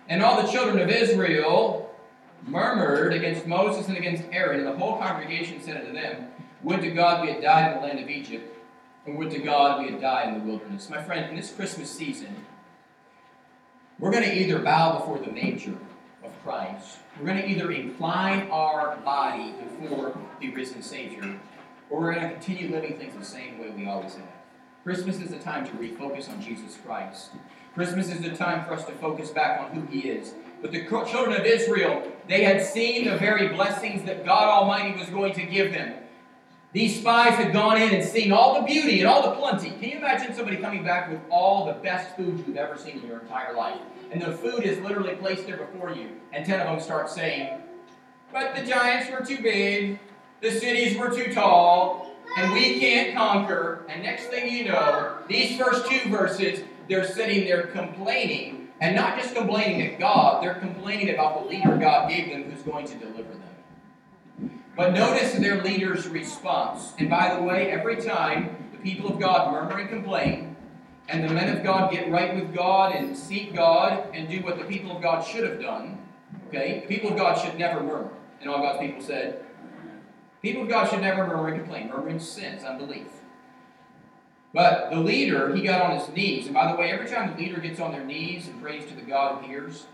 [0.10, 1.94] And all the children of Israel
[2.46, 6.28] murmured against Moses and against Aaron, and the whole congregation said unto them,
[6.64, 8.58] Would to God we had died in the land of Egypt,
[9.06, 10.90] and would to God we had died in the wilderness.
[10.90, 12.46] My friend, in this Christmas season,
[14.00, 15.78] we're going to either bow before the manger
[16.28, 21.40] of Christ, we're going to either incline our body before the risen Savior,
[21.90, 24.24] or we're going to continue living things the same way we always have.
[24.84, 27.32] Christmas is a time to refocus on Jesus Christ.
[27.74, 30.34] Christmas is a time for us to focus back on who He is.
[30.62, 35.10] But the children of Israel, they had seen the very blessings that God Almighty was
[35.10, 35.94] going to give them.
[36.73, 39.71] These spies had gone in and seen all the beauty and all the plenty.
[39.71, 43.08] Can you imagine somebody coming back with all the best food you've ever seen in
[43.08, 43.80] your entire life?
[44.12, 47.62] And the food is literally placed there before you, and ten of them start saying,
[48.34, 49.99] But the giants were too big,
[50.41, 53.86] the cities were too tall, and we can't conquer.
[53.89, 59.17] And next thing you know, these first two verses, they're sitting there complaining, and not
[59.17, 62.95] just complaining at God, they're complaining about the leader God gave them who's going to
[62.95, 63.37] deliver them.
[64.78, 66.94] But notice their leader's response.
[67.00, 70.56] And by the way, every time the people of God murmur and complain,
[71.10, 74.60] and the men of God get right with God and seek God and do what
[74.60, 75.98] the people of God should have done,
[76.48, 76.82] okay?
[76.82, 78.12] The people of God should never murmur.
[78.40, 79.44] And all God's people said,
[80.44, 81.90] People of God should never murmur and complain.
[81.90, 83.08] Murmuring sins, unbelief.
[84.54, 86.46] But the leader, he got on his knees.
[86.46, 88.96] And by the way, every time the leader gets on their knees and prays to
[88.96, 89.88] the God who hears,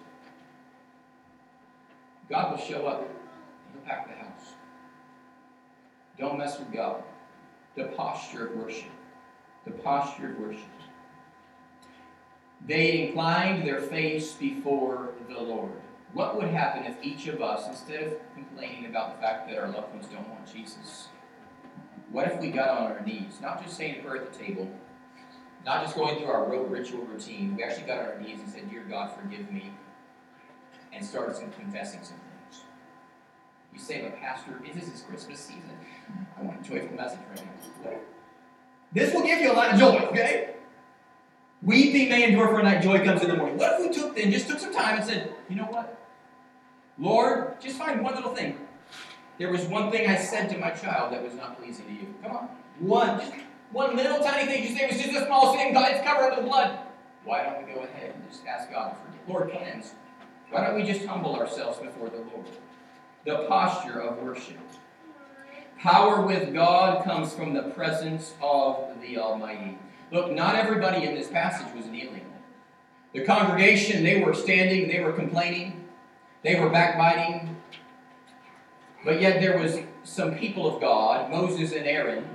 [2.29, 3.07] God will show up.
[3.71, 4.22] He'll pack the house.
[6.17, 7.03] Don't mess with God.
[7.75, 8.91] The posture of worship.
[9.65, 10.63] The posture of worship.
[12.65, 15.71] They inclined their face before the Lord.
[16.13, 19.67] What would happen if each of us, instead of complaining about the fact that our
[19.67, 21.07] loved ones don't want Jesus,
[22.11, 24.69] what if we got on our knees, not just saying a prayer at the table,
[25.65, 28.69] not just going through our ritual routine, we actually got on our knees and said,
[28.69, 29.73] Dear God, forgive me,
[30.91, 32.19] and started confessing some.
[33.73, 35.71] You say, but Pastor, this is Christmas season.
[36.37, 37.43] I want a joyful message right
[37.83, 37.91] now.
[38.93, 40.55] This will give you a lot of joy, okay?
[41.63, 43.57] Weeping may endure for a night, joy comes in the morning.
[43.57, 45.99] What if we took and just took some time and said, you know what?
[46.99, 48.59] Lord, just find one little thing.
[49.39, 52.13] There was one thing I said to my child that was not pleasing to you.
[52.21, 52.49] Come on.
[52.79, 53.19] One.
[53.19, 53.33] Just
[53.71, 54.63] one little tiny thing.
[54.63, 55.73] You say it was just a small sin.
[55.73, 56.77] God, it's covered in blood.
[57.25, 59.27] Why don't we go ahead and just ask God to forgive?
[59.27, 59.95] Lord, cleanse.
[60.51, 62.45] Why don't we just humble ourselves before the Lord?
[63.25, 64.57] The posture of worship.
[65.79, 69.77] Power with God comes from the presence of the Almighty.
[70.11, 72.25] Look, not everybody in this passage was kneeling.
[73.13, 75.87] The congregation, they were standing, they were complaining.
[76.43, 77.55] They were backbiting.
[79.05, 82.27] But yet there was some people of God, Moses and Aaron,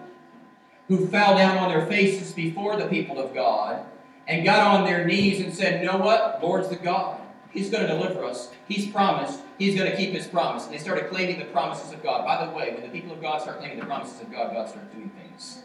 [0.88, 3.85] who fell down on their faces before the people of God
[4.27, 6.42] and got on their knees and said, know what?
[6.42, 7.20] Lord's the God.
[7.51, 8.51] He's going to deliver us.
[8.66, 9.40] He's promised.
[9.59, 10.64] He's going to keep his promise.
[10.64, 12.25] And they started claiming the promises of God.
[12.25, 14.68] By the way, when the people of God start claiming the promises of God, God
[14.68, 15.62] starts doing things.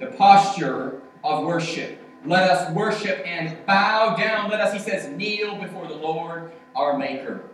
[0.00, 2.02] The posture of worship.
[2.24, 4.50] Let us worship and bow down.
[4.50, 7.44] Let us, he says, kneel before the Lord our Maker.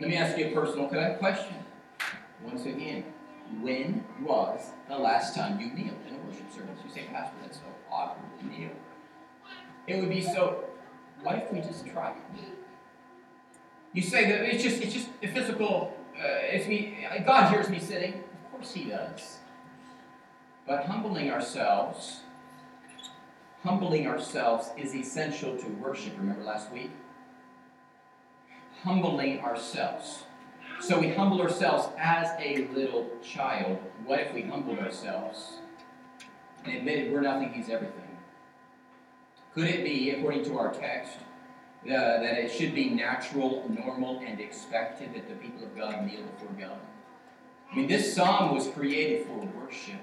[0.00, 1.54] Let me ask you a personal question.
[2.44, 3.04] Once again,
[3.60, 6.78] when was the last time you kneeled in a worship service?
[6.84, 8.70] You say, Pastor, that's so awkward to kneel.
[9.86, 10.64] It would be so.
[11.22, 12.14] What if we just try?
[13.92, 15.94] You say that it's just it's just a physical.
[16.16, 17.06] Uh, it's me.
[17.24, 18.14] God hears me sitting.
[18.14, 19.38] Of course He does.
[20.66, 22.20] But humbling ourselves,
[23.62, 26.14] humbling ourselves is essential to worship.
[26.18, 26.90] Remember last week
[28.82, 30.24] humbling ourselves.
[30.80, 33.78] So we humble ourselves as a little child.
[34.04, 35.58] What if we humbled ourselves
[36.64, 38.02] and admitted we're nothing, He's everything?
[39.54, 41.14] Could it be, according to our text,
[41.84, 46.22] uh, that it should be natural, normal, and expected that the people of God kneel
[46.22, 46.78] before God?
[47.70, 50.00] I mean, this psalm was created for worship.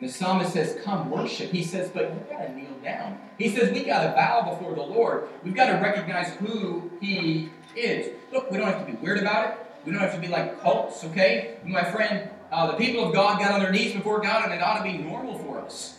[0.00, 1.50] And the psalmist says, Come worship.
[1.50, 3.18] He says, But you got to kneel down.
[3.38, 5.28] He says, We got to bow before the Lord.
[5.44, 8.12] We've got to recognize who He is.
[8.32, 9.58] Look, we don't have to be weird about it.
[9.84, 11.58] We don't have to be like cults, okay?
[11.64, 14.62] My friend, uh, the people of God got on their knees before God, and it
[14.62, 15.98] ought to be normal for us.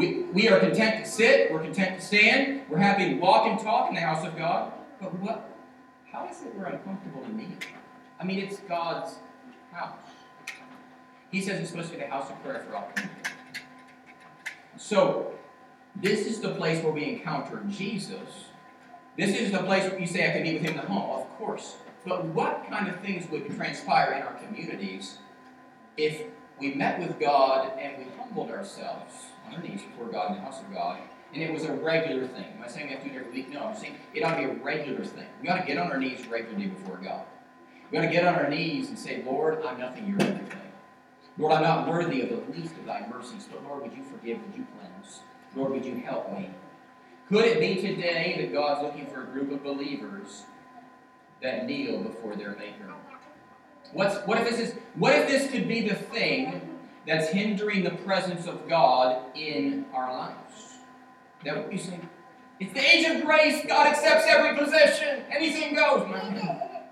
[0.00, 3.60] We, we are content to sit, we're content to stand, we're happy to walk and
[3.60, 4.72] talk in the house of God.
[4.98, 5.54] But what?
[6.10, 7.66] How is it we're uncomfortable to meet?
[8.18, 9.16] I mean, it's God's
[9.72, 9.98] house.
[11.30, 13.10] He says it's supposed to be the house of prayer for all people.
[14.78, 15.34] So,
[15.94, 18.46] this is the place where we encounter Jesus
[19.18, 21.20] this is the place where you say I can meet with him in the home,
[21.20, 21.76] of course.
[22.06, 25.18] But what kind of things would transpire in our communities
[25.98, 26.22] if
[26.58, 29.12] we met with God and we humbled ourselves
[29.54, 31.00] our knees before God in the house of God,
[31.32, 32.46] and it was a regular thing?
[32.56, 33.52] Am I saying we have to do it every week?
[33.52, 35.26] No, I'm saying it ought to be a regular thing.
[35.42, 37.24] We ought to get on our knees regularly before God.
[37.90, 40.60] We ought to get on our knees and say, Lord, I'm nothing, you're everything.
[41.38, 44.38] Lord, I'm not worthy of the least of thy mercies, but Lord, would you forgive,
[44.42, 45.20] would you cleanse?
[45.56, 46.50] Lord, would you help me?
[47.28, 50.44] Could it be today that God's looking for a group of believers
[51.42, 52.90] that kneel before their Maker?
[53.92, 56.69] What's, what if this is what if this could be the thing
[57.06, 60.78] that's hindering the presence of God in our lives.
[61.44, 61.98] That what you say?
[62.58, 63.64] It's the age of grace.
[63.66, 65.22] God accepts every position.
[65.30, 66.06] Anything goes.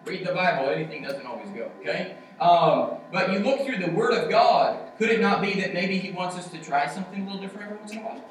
[0.06, 0.70] Read the Bible.
[0.70, 1.70] Anything doesn't always go.
[1.80, 2.16] Okay.
[2.40, 4.92] Um, but you look through the Word of God.
[4.96, 7.66] Could it not be that maybe He wants us to try something a little different
[7.66, 8.24] every once in a while?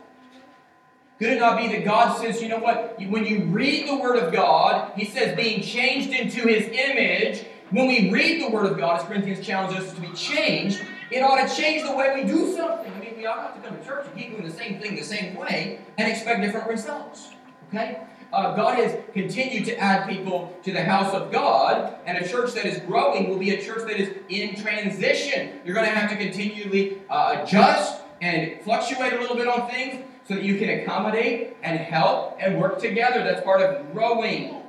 [1.19, 2.95] Could it not be that God says, you know what?
[2.99, 7.45] When you read the Word of God, He says, being changed into His image.
[7.69, 10.81] When we read the Word of God, as Corinthians challenges us to be changed,
[11.11, 12.91] it ought to change the way we do something.
[12.91, 14.95] I mean, we ought not to come to church and keep doing the same thing
[14.95, 17.29] the same way and expect different results.
[17.69, 18.01] Okay?
[18.33, 22.53] Uh, God has continued to add people to the house of God, and a church
[22.53, 25.61] that is growing will be a church that is in transition.
[25.63, 30.03] You're going to have to continually uh, adjust and fluctuate a little bit on things
[30.27, 33.23] so that you can accommodate and help and work together.
[33.23, 34.61] That's part of growing.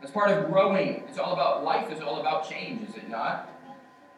[0.00, 1.04] That's part of growing.
[1.08, 3.55] It's all about life, it's all about change, is it not?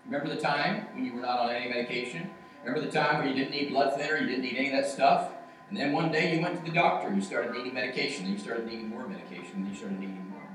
[0.08, 2.30] Remember the time when you were not on any medication?
[2.64, 4.90] Remember the time where you didn't need blood thinner, you didn't need any of that
[4.90, 5.32] stuff?
[5.68, 8.32] And then one day you went to the doctor and you started needing medication, and
[8.32, 10.48] you started needing more medication, and you started needing more.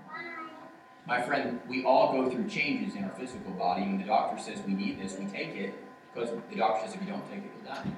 [1.06, 3.84] My friend, we all go through changes in our physical body.
[3.84, 5.76] When the doctor says we need this, we take it
[6.12, 7.92] because the doctor says if you don't take it, you'll die.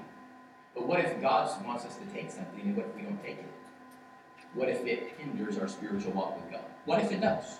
[0.74, 3.38] But what if God wants us to take something and what if we don't take
[3.38, 3.52] it?
[4.54, 6.66] What if it hinders our spiritual walk with God?
[6.84, 7.60] What if it does?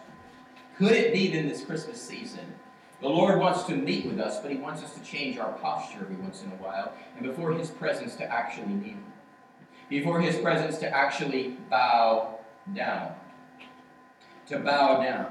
[0.78, 2.56] Could it be in this Christmas season?
[3.02, 6.00] The Lord wants to meet with us, but He wants us to change our posture
[6.02, 8.98] every once in a while, and before His presence to actually kneel.
[9.90, 12.40] Before His presence to actually bow
[12.74, 13.14] down.
[14.48, 15.28] To bow down.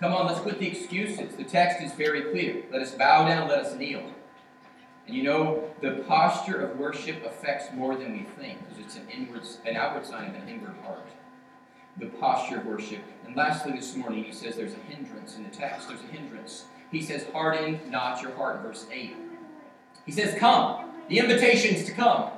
[0.00, 1.34] Come on, let's quit the excuses.
[1.36, 2.64] The text is very clear.
[2.70, 4.02] Let us bow down, let us kneel.
[5.06, 9.08] And you know, the posture of worship affects more than we think, because it's an
[9.10, 11.06] inward, an outward sign of an inward heart.
[11.98, 13.00] The posture of worship.
[13.24, 15.88] And lastly, this morning, he says there's a hindrance in the text.
[15.88, 16.64] There's a hindrance.
[16.94, 19.16] He says, Harden not your heart, verse 8.
[20.06, 20.90] He says, Come.
[21.08, 22.30] The invitation is to come.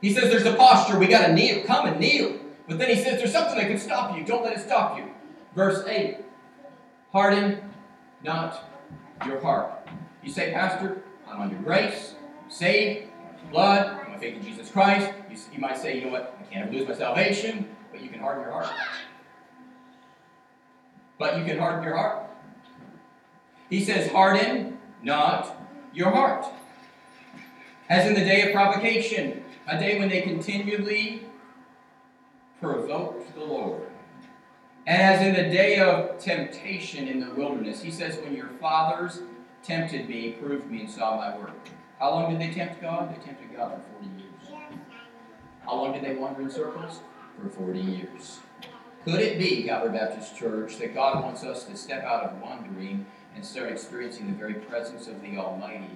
[0.00, 1.64] He says there's a posture, we got to kneel.
[1.64, 2.38] Come and kneel.
[2.66, 4.24] But then he says there's something that can stop you.
[4.24, 5.04] Don't let it stop you.
[5.54, 6.18] Verse 8
[7.12, 7.60] Harden
[8.22, 8.64] not
[9.26, 9.88] your heart.
[10.22, 13.08] You say, Pastor, I'm under grace, I'm saved,
[13.50, 15.12] blood, I'm faith in Jesus Christ.
[15.30, 18.20] You, you might say, you know what, I can't lose my salvation, but you can
[18.20, 18.68] harden your heart.
[21.18, 22.27] But you can harden your heart.
[23.68, 25.56] He says, harden not
[25.92, 26.46] your heart.
[27.88, 31.22] As in the day of provocation, a day when they continually
[32.60, 33.82] provoked the Lord.
[34.86, 39.20] And as in the day of temptation in the wilderness, he says, When your fathers
[39.62, 41.68] tempted me, proved me, and saw my work.
[41.98, 43.10] How long did they tempt God?
[43.10, 44.62] They tempted God for 40 years.
[45.64, 47.00] How long did they wander in circles?
[47.36, 48.40] For 40 years.
[49.04, 53.06] Could it be, Calvary Baptist Church, that God wants us to step out of wandering
[53.34, 55.90] and start experiencing the very presence of the Almighty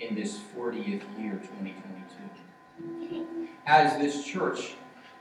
[0.00, 3.36] in this 40th year, 2022?
[3.66, 4.74] As this church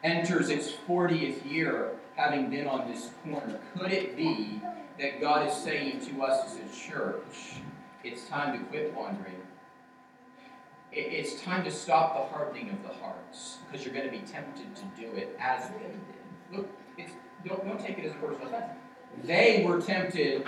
[0.03, 4.61] enters its 40th year, having been on this corner, could it be
[4.99, 7.61] that God is saying to us as a church,
[8.03, 9.35] it's time to quit wandering?
[10.93, 14.75] It's time to stop the hardening of the hearts because you're going to be tempted
[14.75, 15.99] to do it as they did.
[16.51, 16.69] Look,
[17.47, 18.73] don't, don't take it as a personal offense.
[19.23, 20.45] They were tempted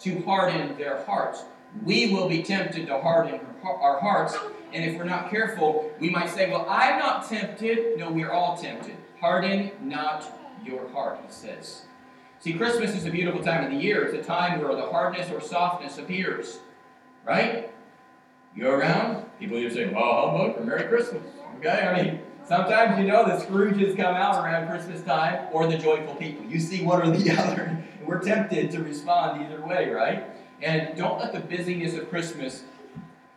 [0.00, 1.44] to harden their hearts.
[1.84, 4.36] We will be tempted to harden our hearts,
[4.72, 7.98] and if we're not careful, we might say, Well, I'm not tempted.
[7.98, 8.96] No, we're all tempted.
[9.20, 10.24] Harden not
[10.64, 11.86] your heart, he says.
[12.40, 14.04] See, Christmas is a beautiful time of the year.
[14.04, 16.58] It's a time where the hardness or softness appears.
[17.24, 17.70] Right?
[18.54, 21.22] You around, people either say, Well, humbug or Merry Christmas.
[21.58, 21.86] Okay?
[21.86, 26.14] I mean, sometimes you know the Scrooges come out around Christmas time or the joyful
[26.16, 26.44] people.
[26.46, 27.75] You see one or the other.
[28.06, 30.24] We're tempted to respond either way, right?
[30.62, 32.62] And don't let the busyness of Christmas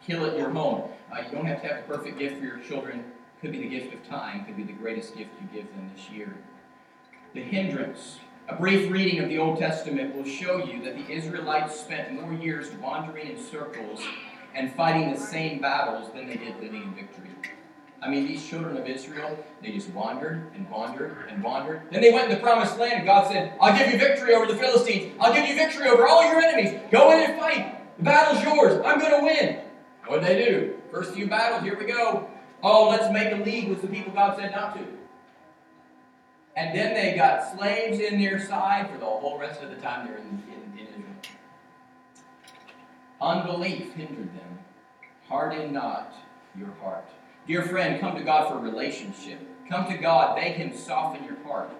[0.05, 0.89] kill at your home.
[1.11, 3.03] Uh, you don't have to have a perfect gift for your children.
[3.41, 4.45] Could be the gift of time.
[4.45, 6.35] Could be the greatest gift you give them this year.
[7.33, 8.19] The hindrance.
[8.47, 12.33] A brief reading of the Old Testament will show you that the Israelites spent more
[12.33, 14.01] years wandering in circles
[14.55, 17.29] and fighting the same battles than they did living in victory.
[18.01, 21.81] I mean, these children of Israel, they just wandered and wandered and wandered.
[21.91, 24.45] Then they went in the promised land, and God said, I'll give you victory over
[24.45, 25.13] the Philistines.
[25.19, 26.79] I'll give you victory over all your enemies.
[26.91, 27.97] Go in and fight.
[27.97, 28.81] The battle's yours.
[28.85, 29.59] I'm going to win.
[30.07, 30.75] What did they do?
[30.91, 32.29] First few battles, here we go.
[32.63, 34.85] Oh, let's make a league with the people God said not to.
[36.55, 40.07] And then they got slaves in their side for the whole rest of the time
[40.07, 41.05] they were in, in, in Israel.
[43.21, 44.59] Unbelief hindered them.
[45.27, 46.13] Harden not
[46.57, 47.07] your heart.
[47.49, 49.39] Dear friend, come to God for relationship.
[49.67, 51.71] Come to God, beg Him soften your heart.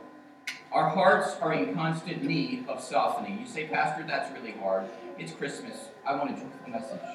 [0.72, 3.40] Our hearts are in constant need of softening.
[3.40, 4.86] You say, Pastor, that's really hard.
[5.20, 5.90] It's Christmas.
[6.08, 7.08] I want a joyful message.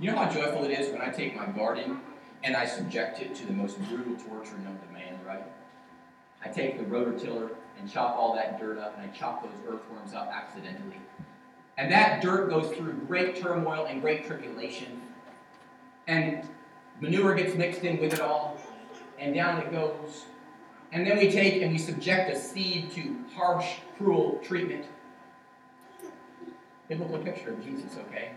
[0.00, 2.00] You know how joyful it is when I take my garden
[2.42, 5.44] and I subject it to the most brutal torture known to man, right?
[6.44, 10.14] I take the rototiller and chop all that dirt up, and I chop those earthworms
[10.14, 11.00] up accidentally.
[11.78, 15.00] And that dirt goes through great turmoil and great tribulation.
[16.08, 16.48] And
[17.00, 18.56] manure gets mixed in with it all,
[19.18, 20.24] and down it goes.
[20.92, 23.66] And then we take and we subject a seed to harsh,
[23.98, 24.86] cruel treatment.
[26.88, 28.32] Biblical picture of Jesus, okay?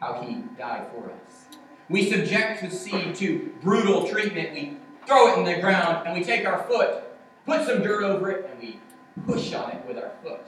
[0.00, 1.46] How he died for us.
[1.88, 4.52] We subject the seed to brutal treatment.
[4.52, 7.04] We throw it in the ground, and we take our foot,
[7.46, 8.80] put some dirt over it, and we
[9.26, 10.40] push on it with our foot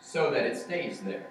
[0.00, 1.26] so that it stays there.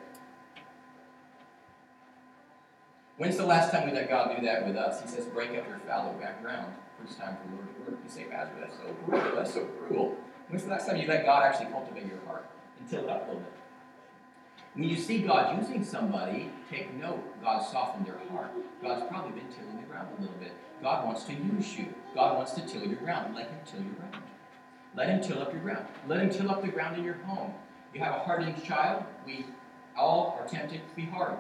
[3.18, 5.01] When's the last time we let God do that with us?
[5.01, 6.74] He says, break up your fallow background.
[7.03, 7.99] It's time for the Lord to work.
[8.03, 9.36] You say, Pastor, that's so cruel.
[9.36, 10.16] That's so cruel.
[10.47, 12.49] When's the last time you let God actually cultivate your heart
[12.80, 13.53] and till it up a little bit?
[14.74, 17.22] When you see God using somebody, take note.
[17.43, 18.51] God softened their heart.
[18.82, 20.53] God's probably been tilling the ground a little bit.
[20.82, 21.93] God wants to use you.
[22.16, 23.36] God wants to till your ground.
[23.36, 24.24] Let Him till your ground.
[24.95, 25.86] Let Him till up your ground.
[26.07, 27.53] Let Him till up the ground in your home.
[27.93, 29.03] You have a hardened child.
[29.26, 29.45] We
[29.95, 31.38] all are tempted to be hard.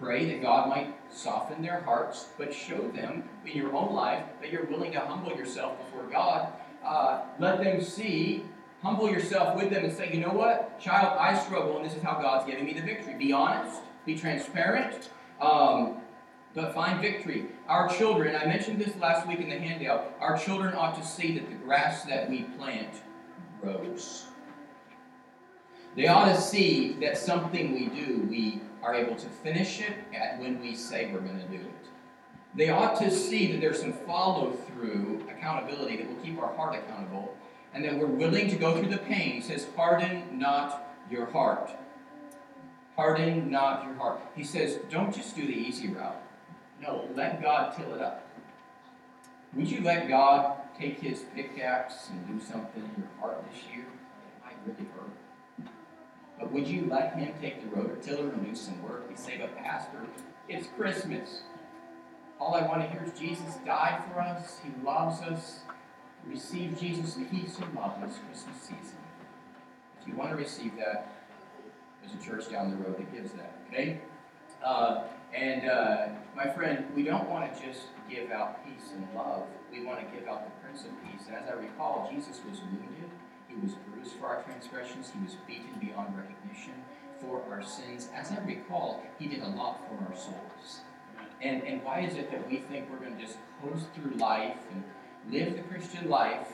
[0.00, 4.50] Pray that God might soften their hearts, but show them in your own life that
[4.50, 6.52] you're willing to humble yourself before God.
[6.84, 8.44] Uh, let them see,
[8.82, 12.02] humble yourself with them and say, you know what, child, I struggle, and this is
[12.02, 13.14] how God's giving me the victory.
[13.14, 15.98] Be honest, be transparent, um,
[16.54, 17.46] but find victory.
[17.68, 21.38] Our children, I mentioned this last week in the handout, our children ought to see
[21.38, 22.90] that the grass that we plant
[23.62, 24.26] grows.
[25.96, 30.40] They ought to see that something we do, we are able to finish it at
[30.40, 31.86] when we say we're going to do it.
[32.56, 36.74] They ought to see that there's some follow through accountability that will keep our heart
[36.74, 37.36] accountable
[37.72, 39.32] and that we're willing to go through the pain.
[39.32, 41.70] He says, Harden not your heart.
[42.96, 44.20] Harden not your heart.
[44.36, 46.20] He says, don't just do the easy route.
[46.80, 48.28] No, let God till it up.
[49.54, 53.84] Would you let God take his pickaxe and do something in your heart this year?
[53.84, 54.93] It might really.
[56.44, 59.06] But would you let him take the rototiller and do some work?
[59.08, 59.96] You say, but Pastor,
[60.46, 61.40] it's Christmas.
[62.38, 64.60] All I want to hear is Jesus died for us.
[64.62, 65.60] He loves us.
[66.26, 68.98] Receive Jesus' peace and love this Christmas season.
[69.98, 71.14] If you want to receive that,
[72.02, 73.56] there's a church down the road that gives that.
[73.70, 74.02] Okay?
[74.62, 79.44] Uh, and uh, my friend, we don't want to just give out peace and love.
[79.72, 81.26] We want to give out the Prince of Peace.
[81.26, 83.03] And as I recall, Jesus was wounded
[83.54, 85.12] he was bruised for our transgressions.
[85.16, 86.74] He was beaten beyond recognition
[87.20, 88.08] for our sins.
[88.14, 90.80] As I recall, he did a lot for our souls.
[91.40, 94.56] And, and why is it that we think we're going to just coast through life
[94.72, 94.82] and
[95.30, 96.48] live the Christian life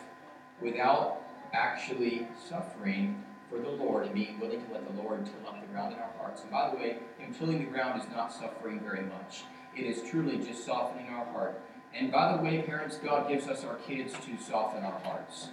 [0.61, 1.23] without
[1.53, 5.67] actually suffering for the Lord and being willing to let the Lord till up the
[5.69, 6.43] ground in our hearts?
[6.43, 9.45] And by the way, Him tilling the ground is not suffering very much.
[9.77, 11.63] It is truly just softening our heart.
[11.95, 15.49] And by the way, parents, God gives us our kids to soften our hearts.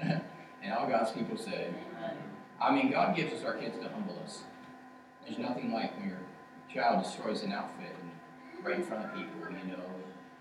[0.66, 1.68] And all God's people say,
[2.60, 4.42] I mean, God gives us our kids to humble us.
[5.24, 6.18] There's nothing like when your
[6.74, 7.94] child destroys an outfit
[8.64, 9.82] right in front of people, you know.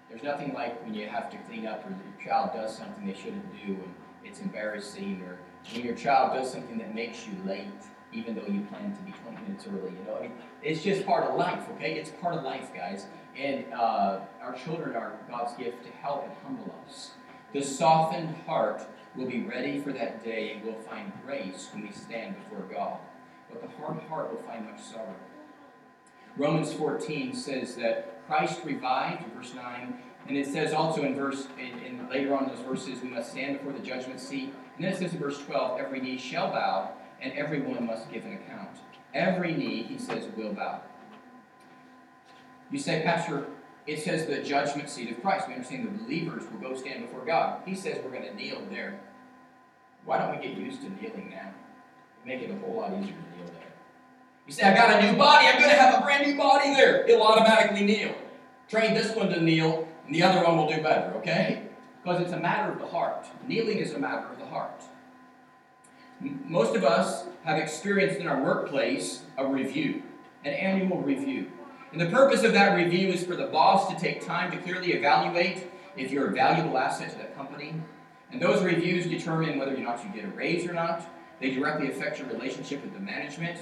[0.09, 3.13] There's nothing like when you have to clean up or your child does something they
[3.13, 5.37] shouldn't do and it's embarrassing, or
[5.71, 7.67] when your child does something that makes you late,
[8.11, 10.27] even though you plan to be 20 minutes early, you know.
[10.63, 11.99] It's just part of life, okay?
[11.99, 13.05] It's part of life, guys.
[13.37, 17.11] And uh, our children are God's gift to help and humble us.
[17.53, 18.81] The softened heart
[19.17, 22.97] will be ready for that day and we'll find grace when we stand before God.
[23.49, 25.15] But the hard heart will find much sorrow.
[26.37, 29.95] Romans 14 says that Christ revived, verse 9,
[30.27, 33.31] and it says also in verse in, in later on in those verses, we must
[33.31, 34.53] stand before the judgment seat.
[34.75, 36.91] And then it says in verse 12, every knee shall bow,
[37.21, 38.77] and everyone must give an account.
[39.13, 40.81] Every knee, he says, will bow.
[42.71, 43.45] You say, Pastor,
[43.87, 45.47] it says the judgment seat of Christ.
[45.47, 47.61] We understand the believers will go stand before God.
[47.65, 48.99] He says we're going to kneel there.
[50.05, 51.51] Why don't we get used to kneeling now?
[52.25, 53.73] Make it a whole lot easier to kneel there.
[54.47, 55.47] You say, I got a new body.
[55.47, 57.07] I'm going to have a brand new body there.
[57.07, 58.15] It'll automatically kneel.
[58.69, 61.63] Train this one to kneel, and the other one will do better, okay?
[62.01, 63.25] Because it's a matter of the heart.
[63.47, 64.83] Kneeling is a matter of the heart.
[66.19, 70.03] Most of us have experienced in our workplace a review,
[70.43, 71.51] an annual review.
[71.91, 74.93] And the purpose of that review is for the boss to take time to clearly
[74.93, 77.75] evaluate if you're a valuable asset to the company.
[78.35, 81.09] And those reviews determine whether or not you get a raise or not.
[81.39, 83.61] They directly affect your relationship with the management.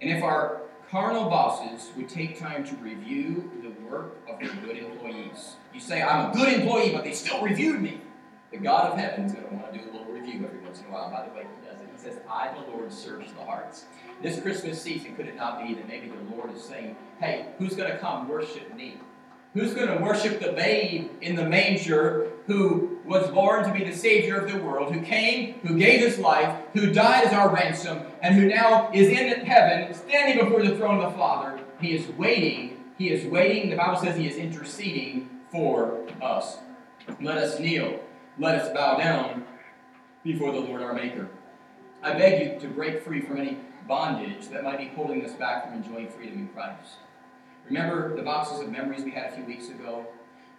[0.00, 4.76] And if our carnal bosses would take time to review the work of their good
[4.76, 8.00] employees, you say, I'm a good employee, but they still reviewed me.
[8.50, 10.80] The God of heaven is going to want to do a little review every once
[10.80, 11.08] in a while.
[11.08, 11.88] By the way, he does it.
[11.92, 13.84] He says, I, the Lord, search the hearts.
[14.20, 17.76] This Christmas season, could it not be that maybe the Lord is saying, hey, who's
[17.76, 18.98] going to come worship me?
[19.54, 23.96] Who's going to worship the babe in the manger who was born to be the
[23.96, 28.00] Savior of the world, who came, who gave his life, who died as our ransom,
[28.22, 31.58] and who now is in heaven, standing before the throne of the Father?
[31.80, 32.84] He is waiting.
[32.96, 33.70] He is waiting.
[33.70, 36.58] The Bible says he is interceding for us.
[37.20, 38.00] Let us kneel.
[38.38, 39.44] Let us bow down
[40.22, 41.28] before the Lord our Maker.
[42.02, 45.64] I beg you to break free from any bondage that might be holding us back
[45.64, 46.98] from enjoying freedom in Christ.
[47.66, 50.06] Remember the boxes of memories we had a few weeks ago?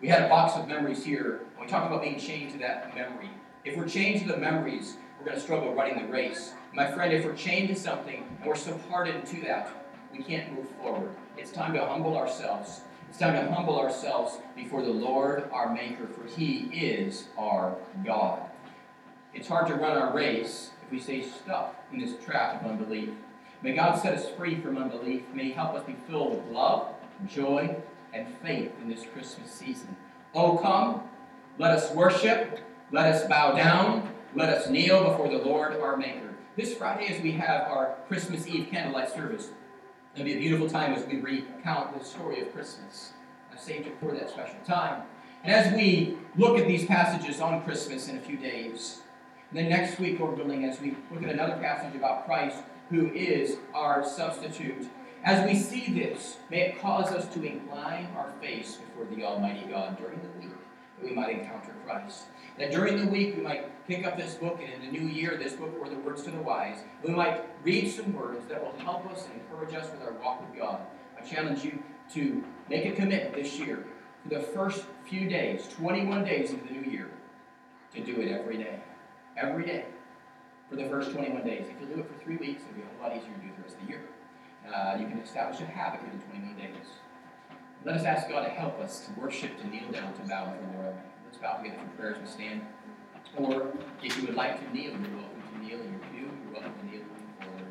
[0.01, 2.95] We had a box of memories here, and we talked about being chained to that
[2.95, 3.29] memory.
[3.63, 6.53] If we're chained to the memories, we're going to struggle running the race.
[6.73, 9.69] My friend, if we're chained to something and we're so to that,
[10.11, 11.11] we can't move forward.
[11.37, 12.81] It's time to humble ourselves.
[13.09, 17.75] It's time to humble ourselves before the Lord our Maker, for He is our
[18.05, 18.41] God.
[19.33, 23.09] It's hard to run our race if we stay stuck in this trap of unbelief.
[23.63, 25.23] May God set us free from unbelief.
[25.33, 26.87] May He help us be filled with love,
[27.27, 27.75] joy,
[28.13, 29.95] and faith in this Christmas season.
[30.33, 31.03] Oh, come,
[31.59, 32.59] let us worship,
[32.91, 36.33] let us bow down, let us kneel before the Lord our Maker.
[36.57, 39.49] This Friday, as we have our Christmas Eve candlelight service,
[40.15, 43.13] it'll be a beautiful time as we recount the story of Christmas.
[43.53, 45.03] I saved it for that special time.
[45.43, 49.01] And as we look at these passages on Christmas in a few days,
[49.51, 52.57] then next week, Lord willing, as we look at another passage about Christ,
[52.91, 54.87] who is our substitute,
[55.23, 59.65] as we see this, may it cause us to incline our face before the Almighty
[59.69, 60.55] God during the week
[60.99, 62.25] that we might encounter Christ.
[62.59, 65.37] That during the week we might pick up this book, and in the new year,
[65.37, 68.77] this book, or the words to the wise, we might read some words that will
[68.79, 70.81] help us and encourage us with our walk with God.
[71.17, 71.81] I challenge you
[72.13, 73.85] to make a commitment this year
[74.23, 77.09] for the first few days, 21 days into the new year,
[77.93, 78.79] to do it every day.
[79.37, 79.85] Every day.
[80.71, 81.67] For the first 21 days.
[81.67, 83.61] If you do it for three weeks, it'll be a lot easier to do the
[83.61, 84.03] rest of the year.
[84.63, 86.87] Uh, you can establish a habit in 21 days.
[87.83, 90.71] Let us ask God to help us to worship, to kneel down, to bow before
[90.71, 90.95] the Lord.
[91.25, 92.61] Let's bow together for prayers and stand.
[93.35, 93.67] Or
[94.01, 96.31] if you would like to kneel, you're welcome to kneel in your pew.
[96.31, 97.03] You're welcome to kneel
[97.41, 97.67] forward.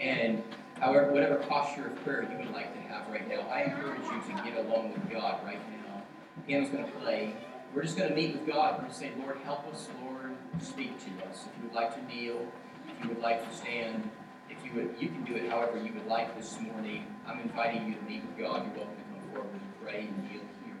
[0.00, 0.42] And
[0.80, 4.34] however, whatever posture of prayer you would like to have right now, I encourage you
[4.34, 6.02] to get along with God right now.
[6.46, 7.36] Piano's going to play.
[7.74, 8.76] We're just going to meet with God.
[8.76, 11.46] We're going to say, Lord, help us, Lord, speak to us.
[11.46, 12.46] If you would like to kneel,
[12.88, 14.10] if you would like to stand,
[14.48, 17.06] if you would, you can do it however you would like this morning.
[17.26, 18.66] I'm inviting you to meet with God.
[18.66, 20.76] You're welcome to come forward and pray and kneel here.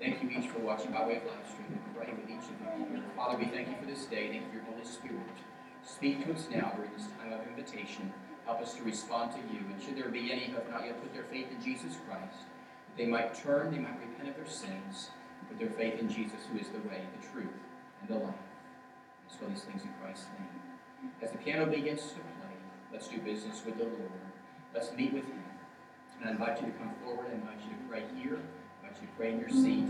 [0.00, 2.94] Thank you each for watching by way of live stream and pray with each of
[2.94, 3.02] you.
[3.16, 4.28] Father, we thank you for this day.
[4.28, 5.36] Thank you for your Holy Spirit.
[5.82, 8.12] Speak to us now during this time of invitation.
[8.46, 9.60] Help us to respond to you.
[9.70, 12.44] And should there be any who have not yet put their faith in Jesus Christ,
[12.96, 15.10] they might turn, they might repent of their sins,
[15.48, 17.52] put their faith in Jesus, who is the way, the truth,
[18.00, 18.34] and the life.
[19.34, 21.10] Let's all these things in Christ's name.
[21.20, 22.22] As the piano begins to play,
[22.92, 24.12] Let's do business with the Lord.
[24.72, 25.42] Let's meet with Him.
[26.20, 27.26] And I invite you to come forward.
[27.30, 28.38] I invite you to pray here.
[28.38, 29.86] I invite you to pray in your seat.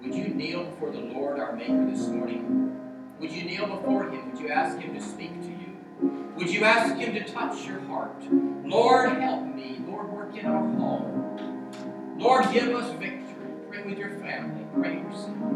[0.00, 2.80] Would you kneel before the Lord our Maker this morning?
[3.18, 4.30] Would you kneel before Him?
[4.30, 6.32] Would you ask Him to speak to you?
[6.36, 8.22] Would you ask Him to touch your heart?
[8.64, 9.80] Lord, help me.
[9.88, 11.72] Lord, work in our home.
[12.16, 13.50] Lord, give us victory.
[13.68, 14.64] Pray with your family.
[14.72, 15.54] Pray yourself.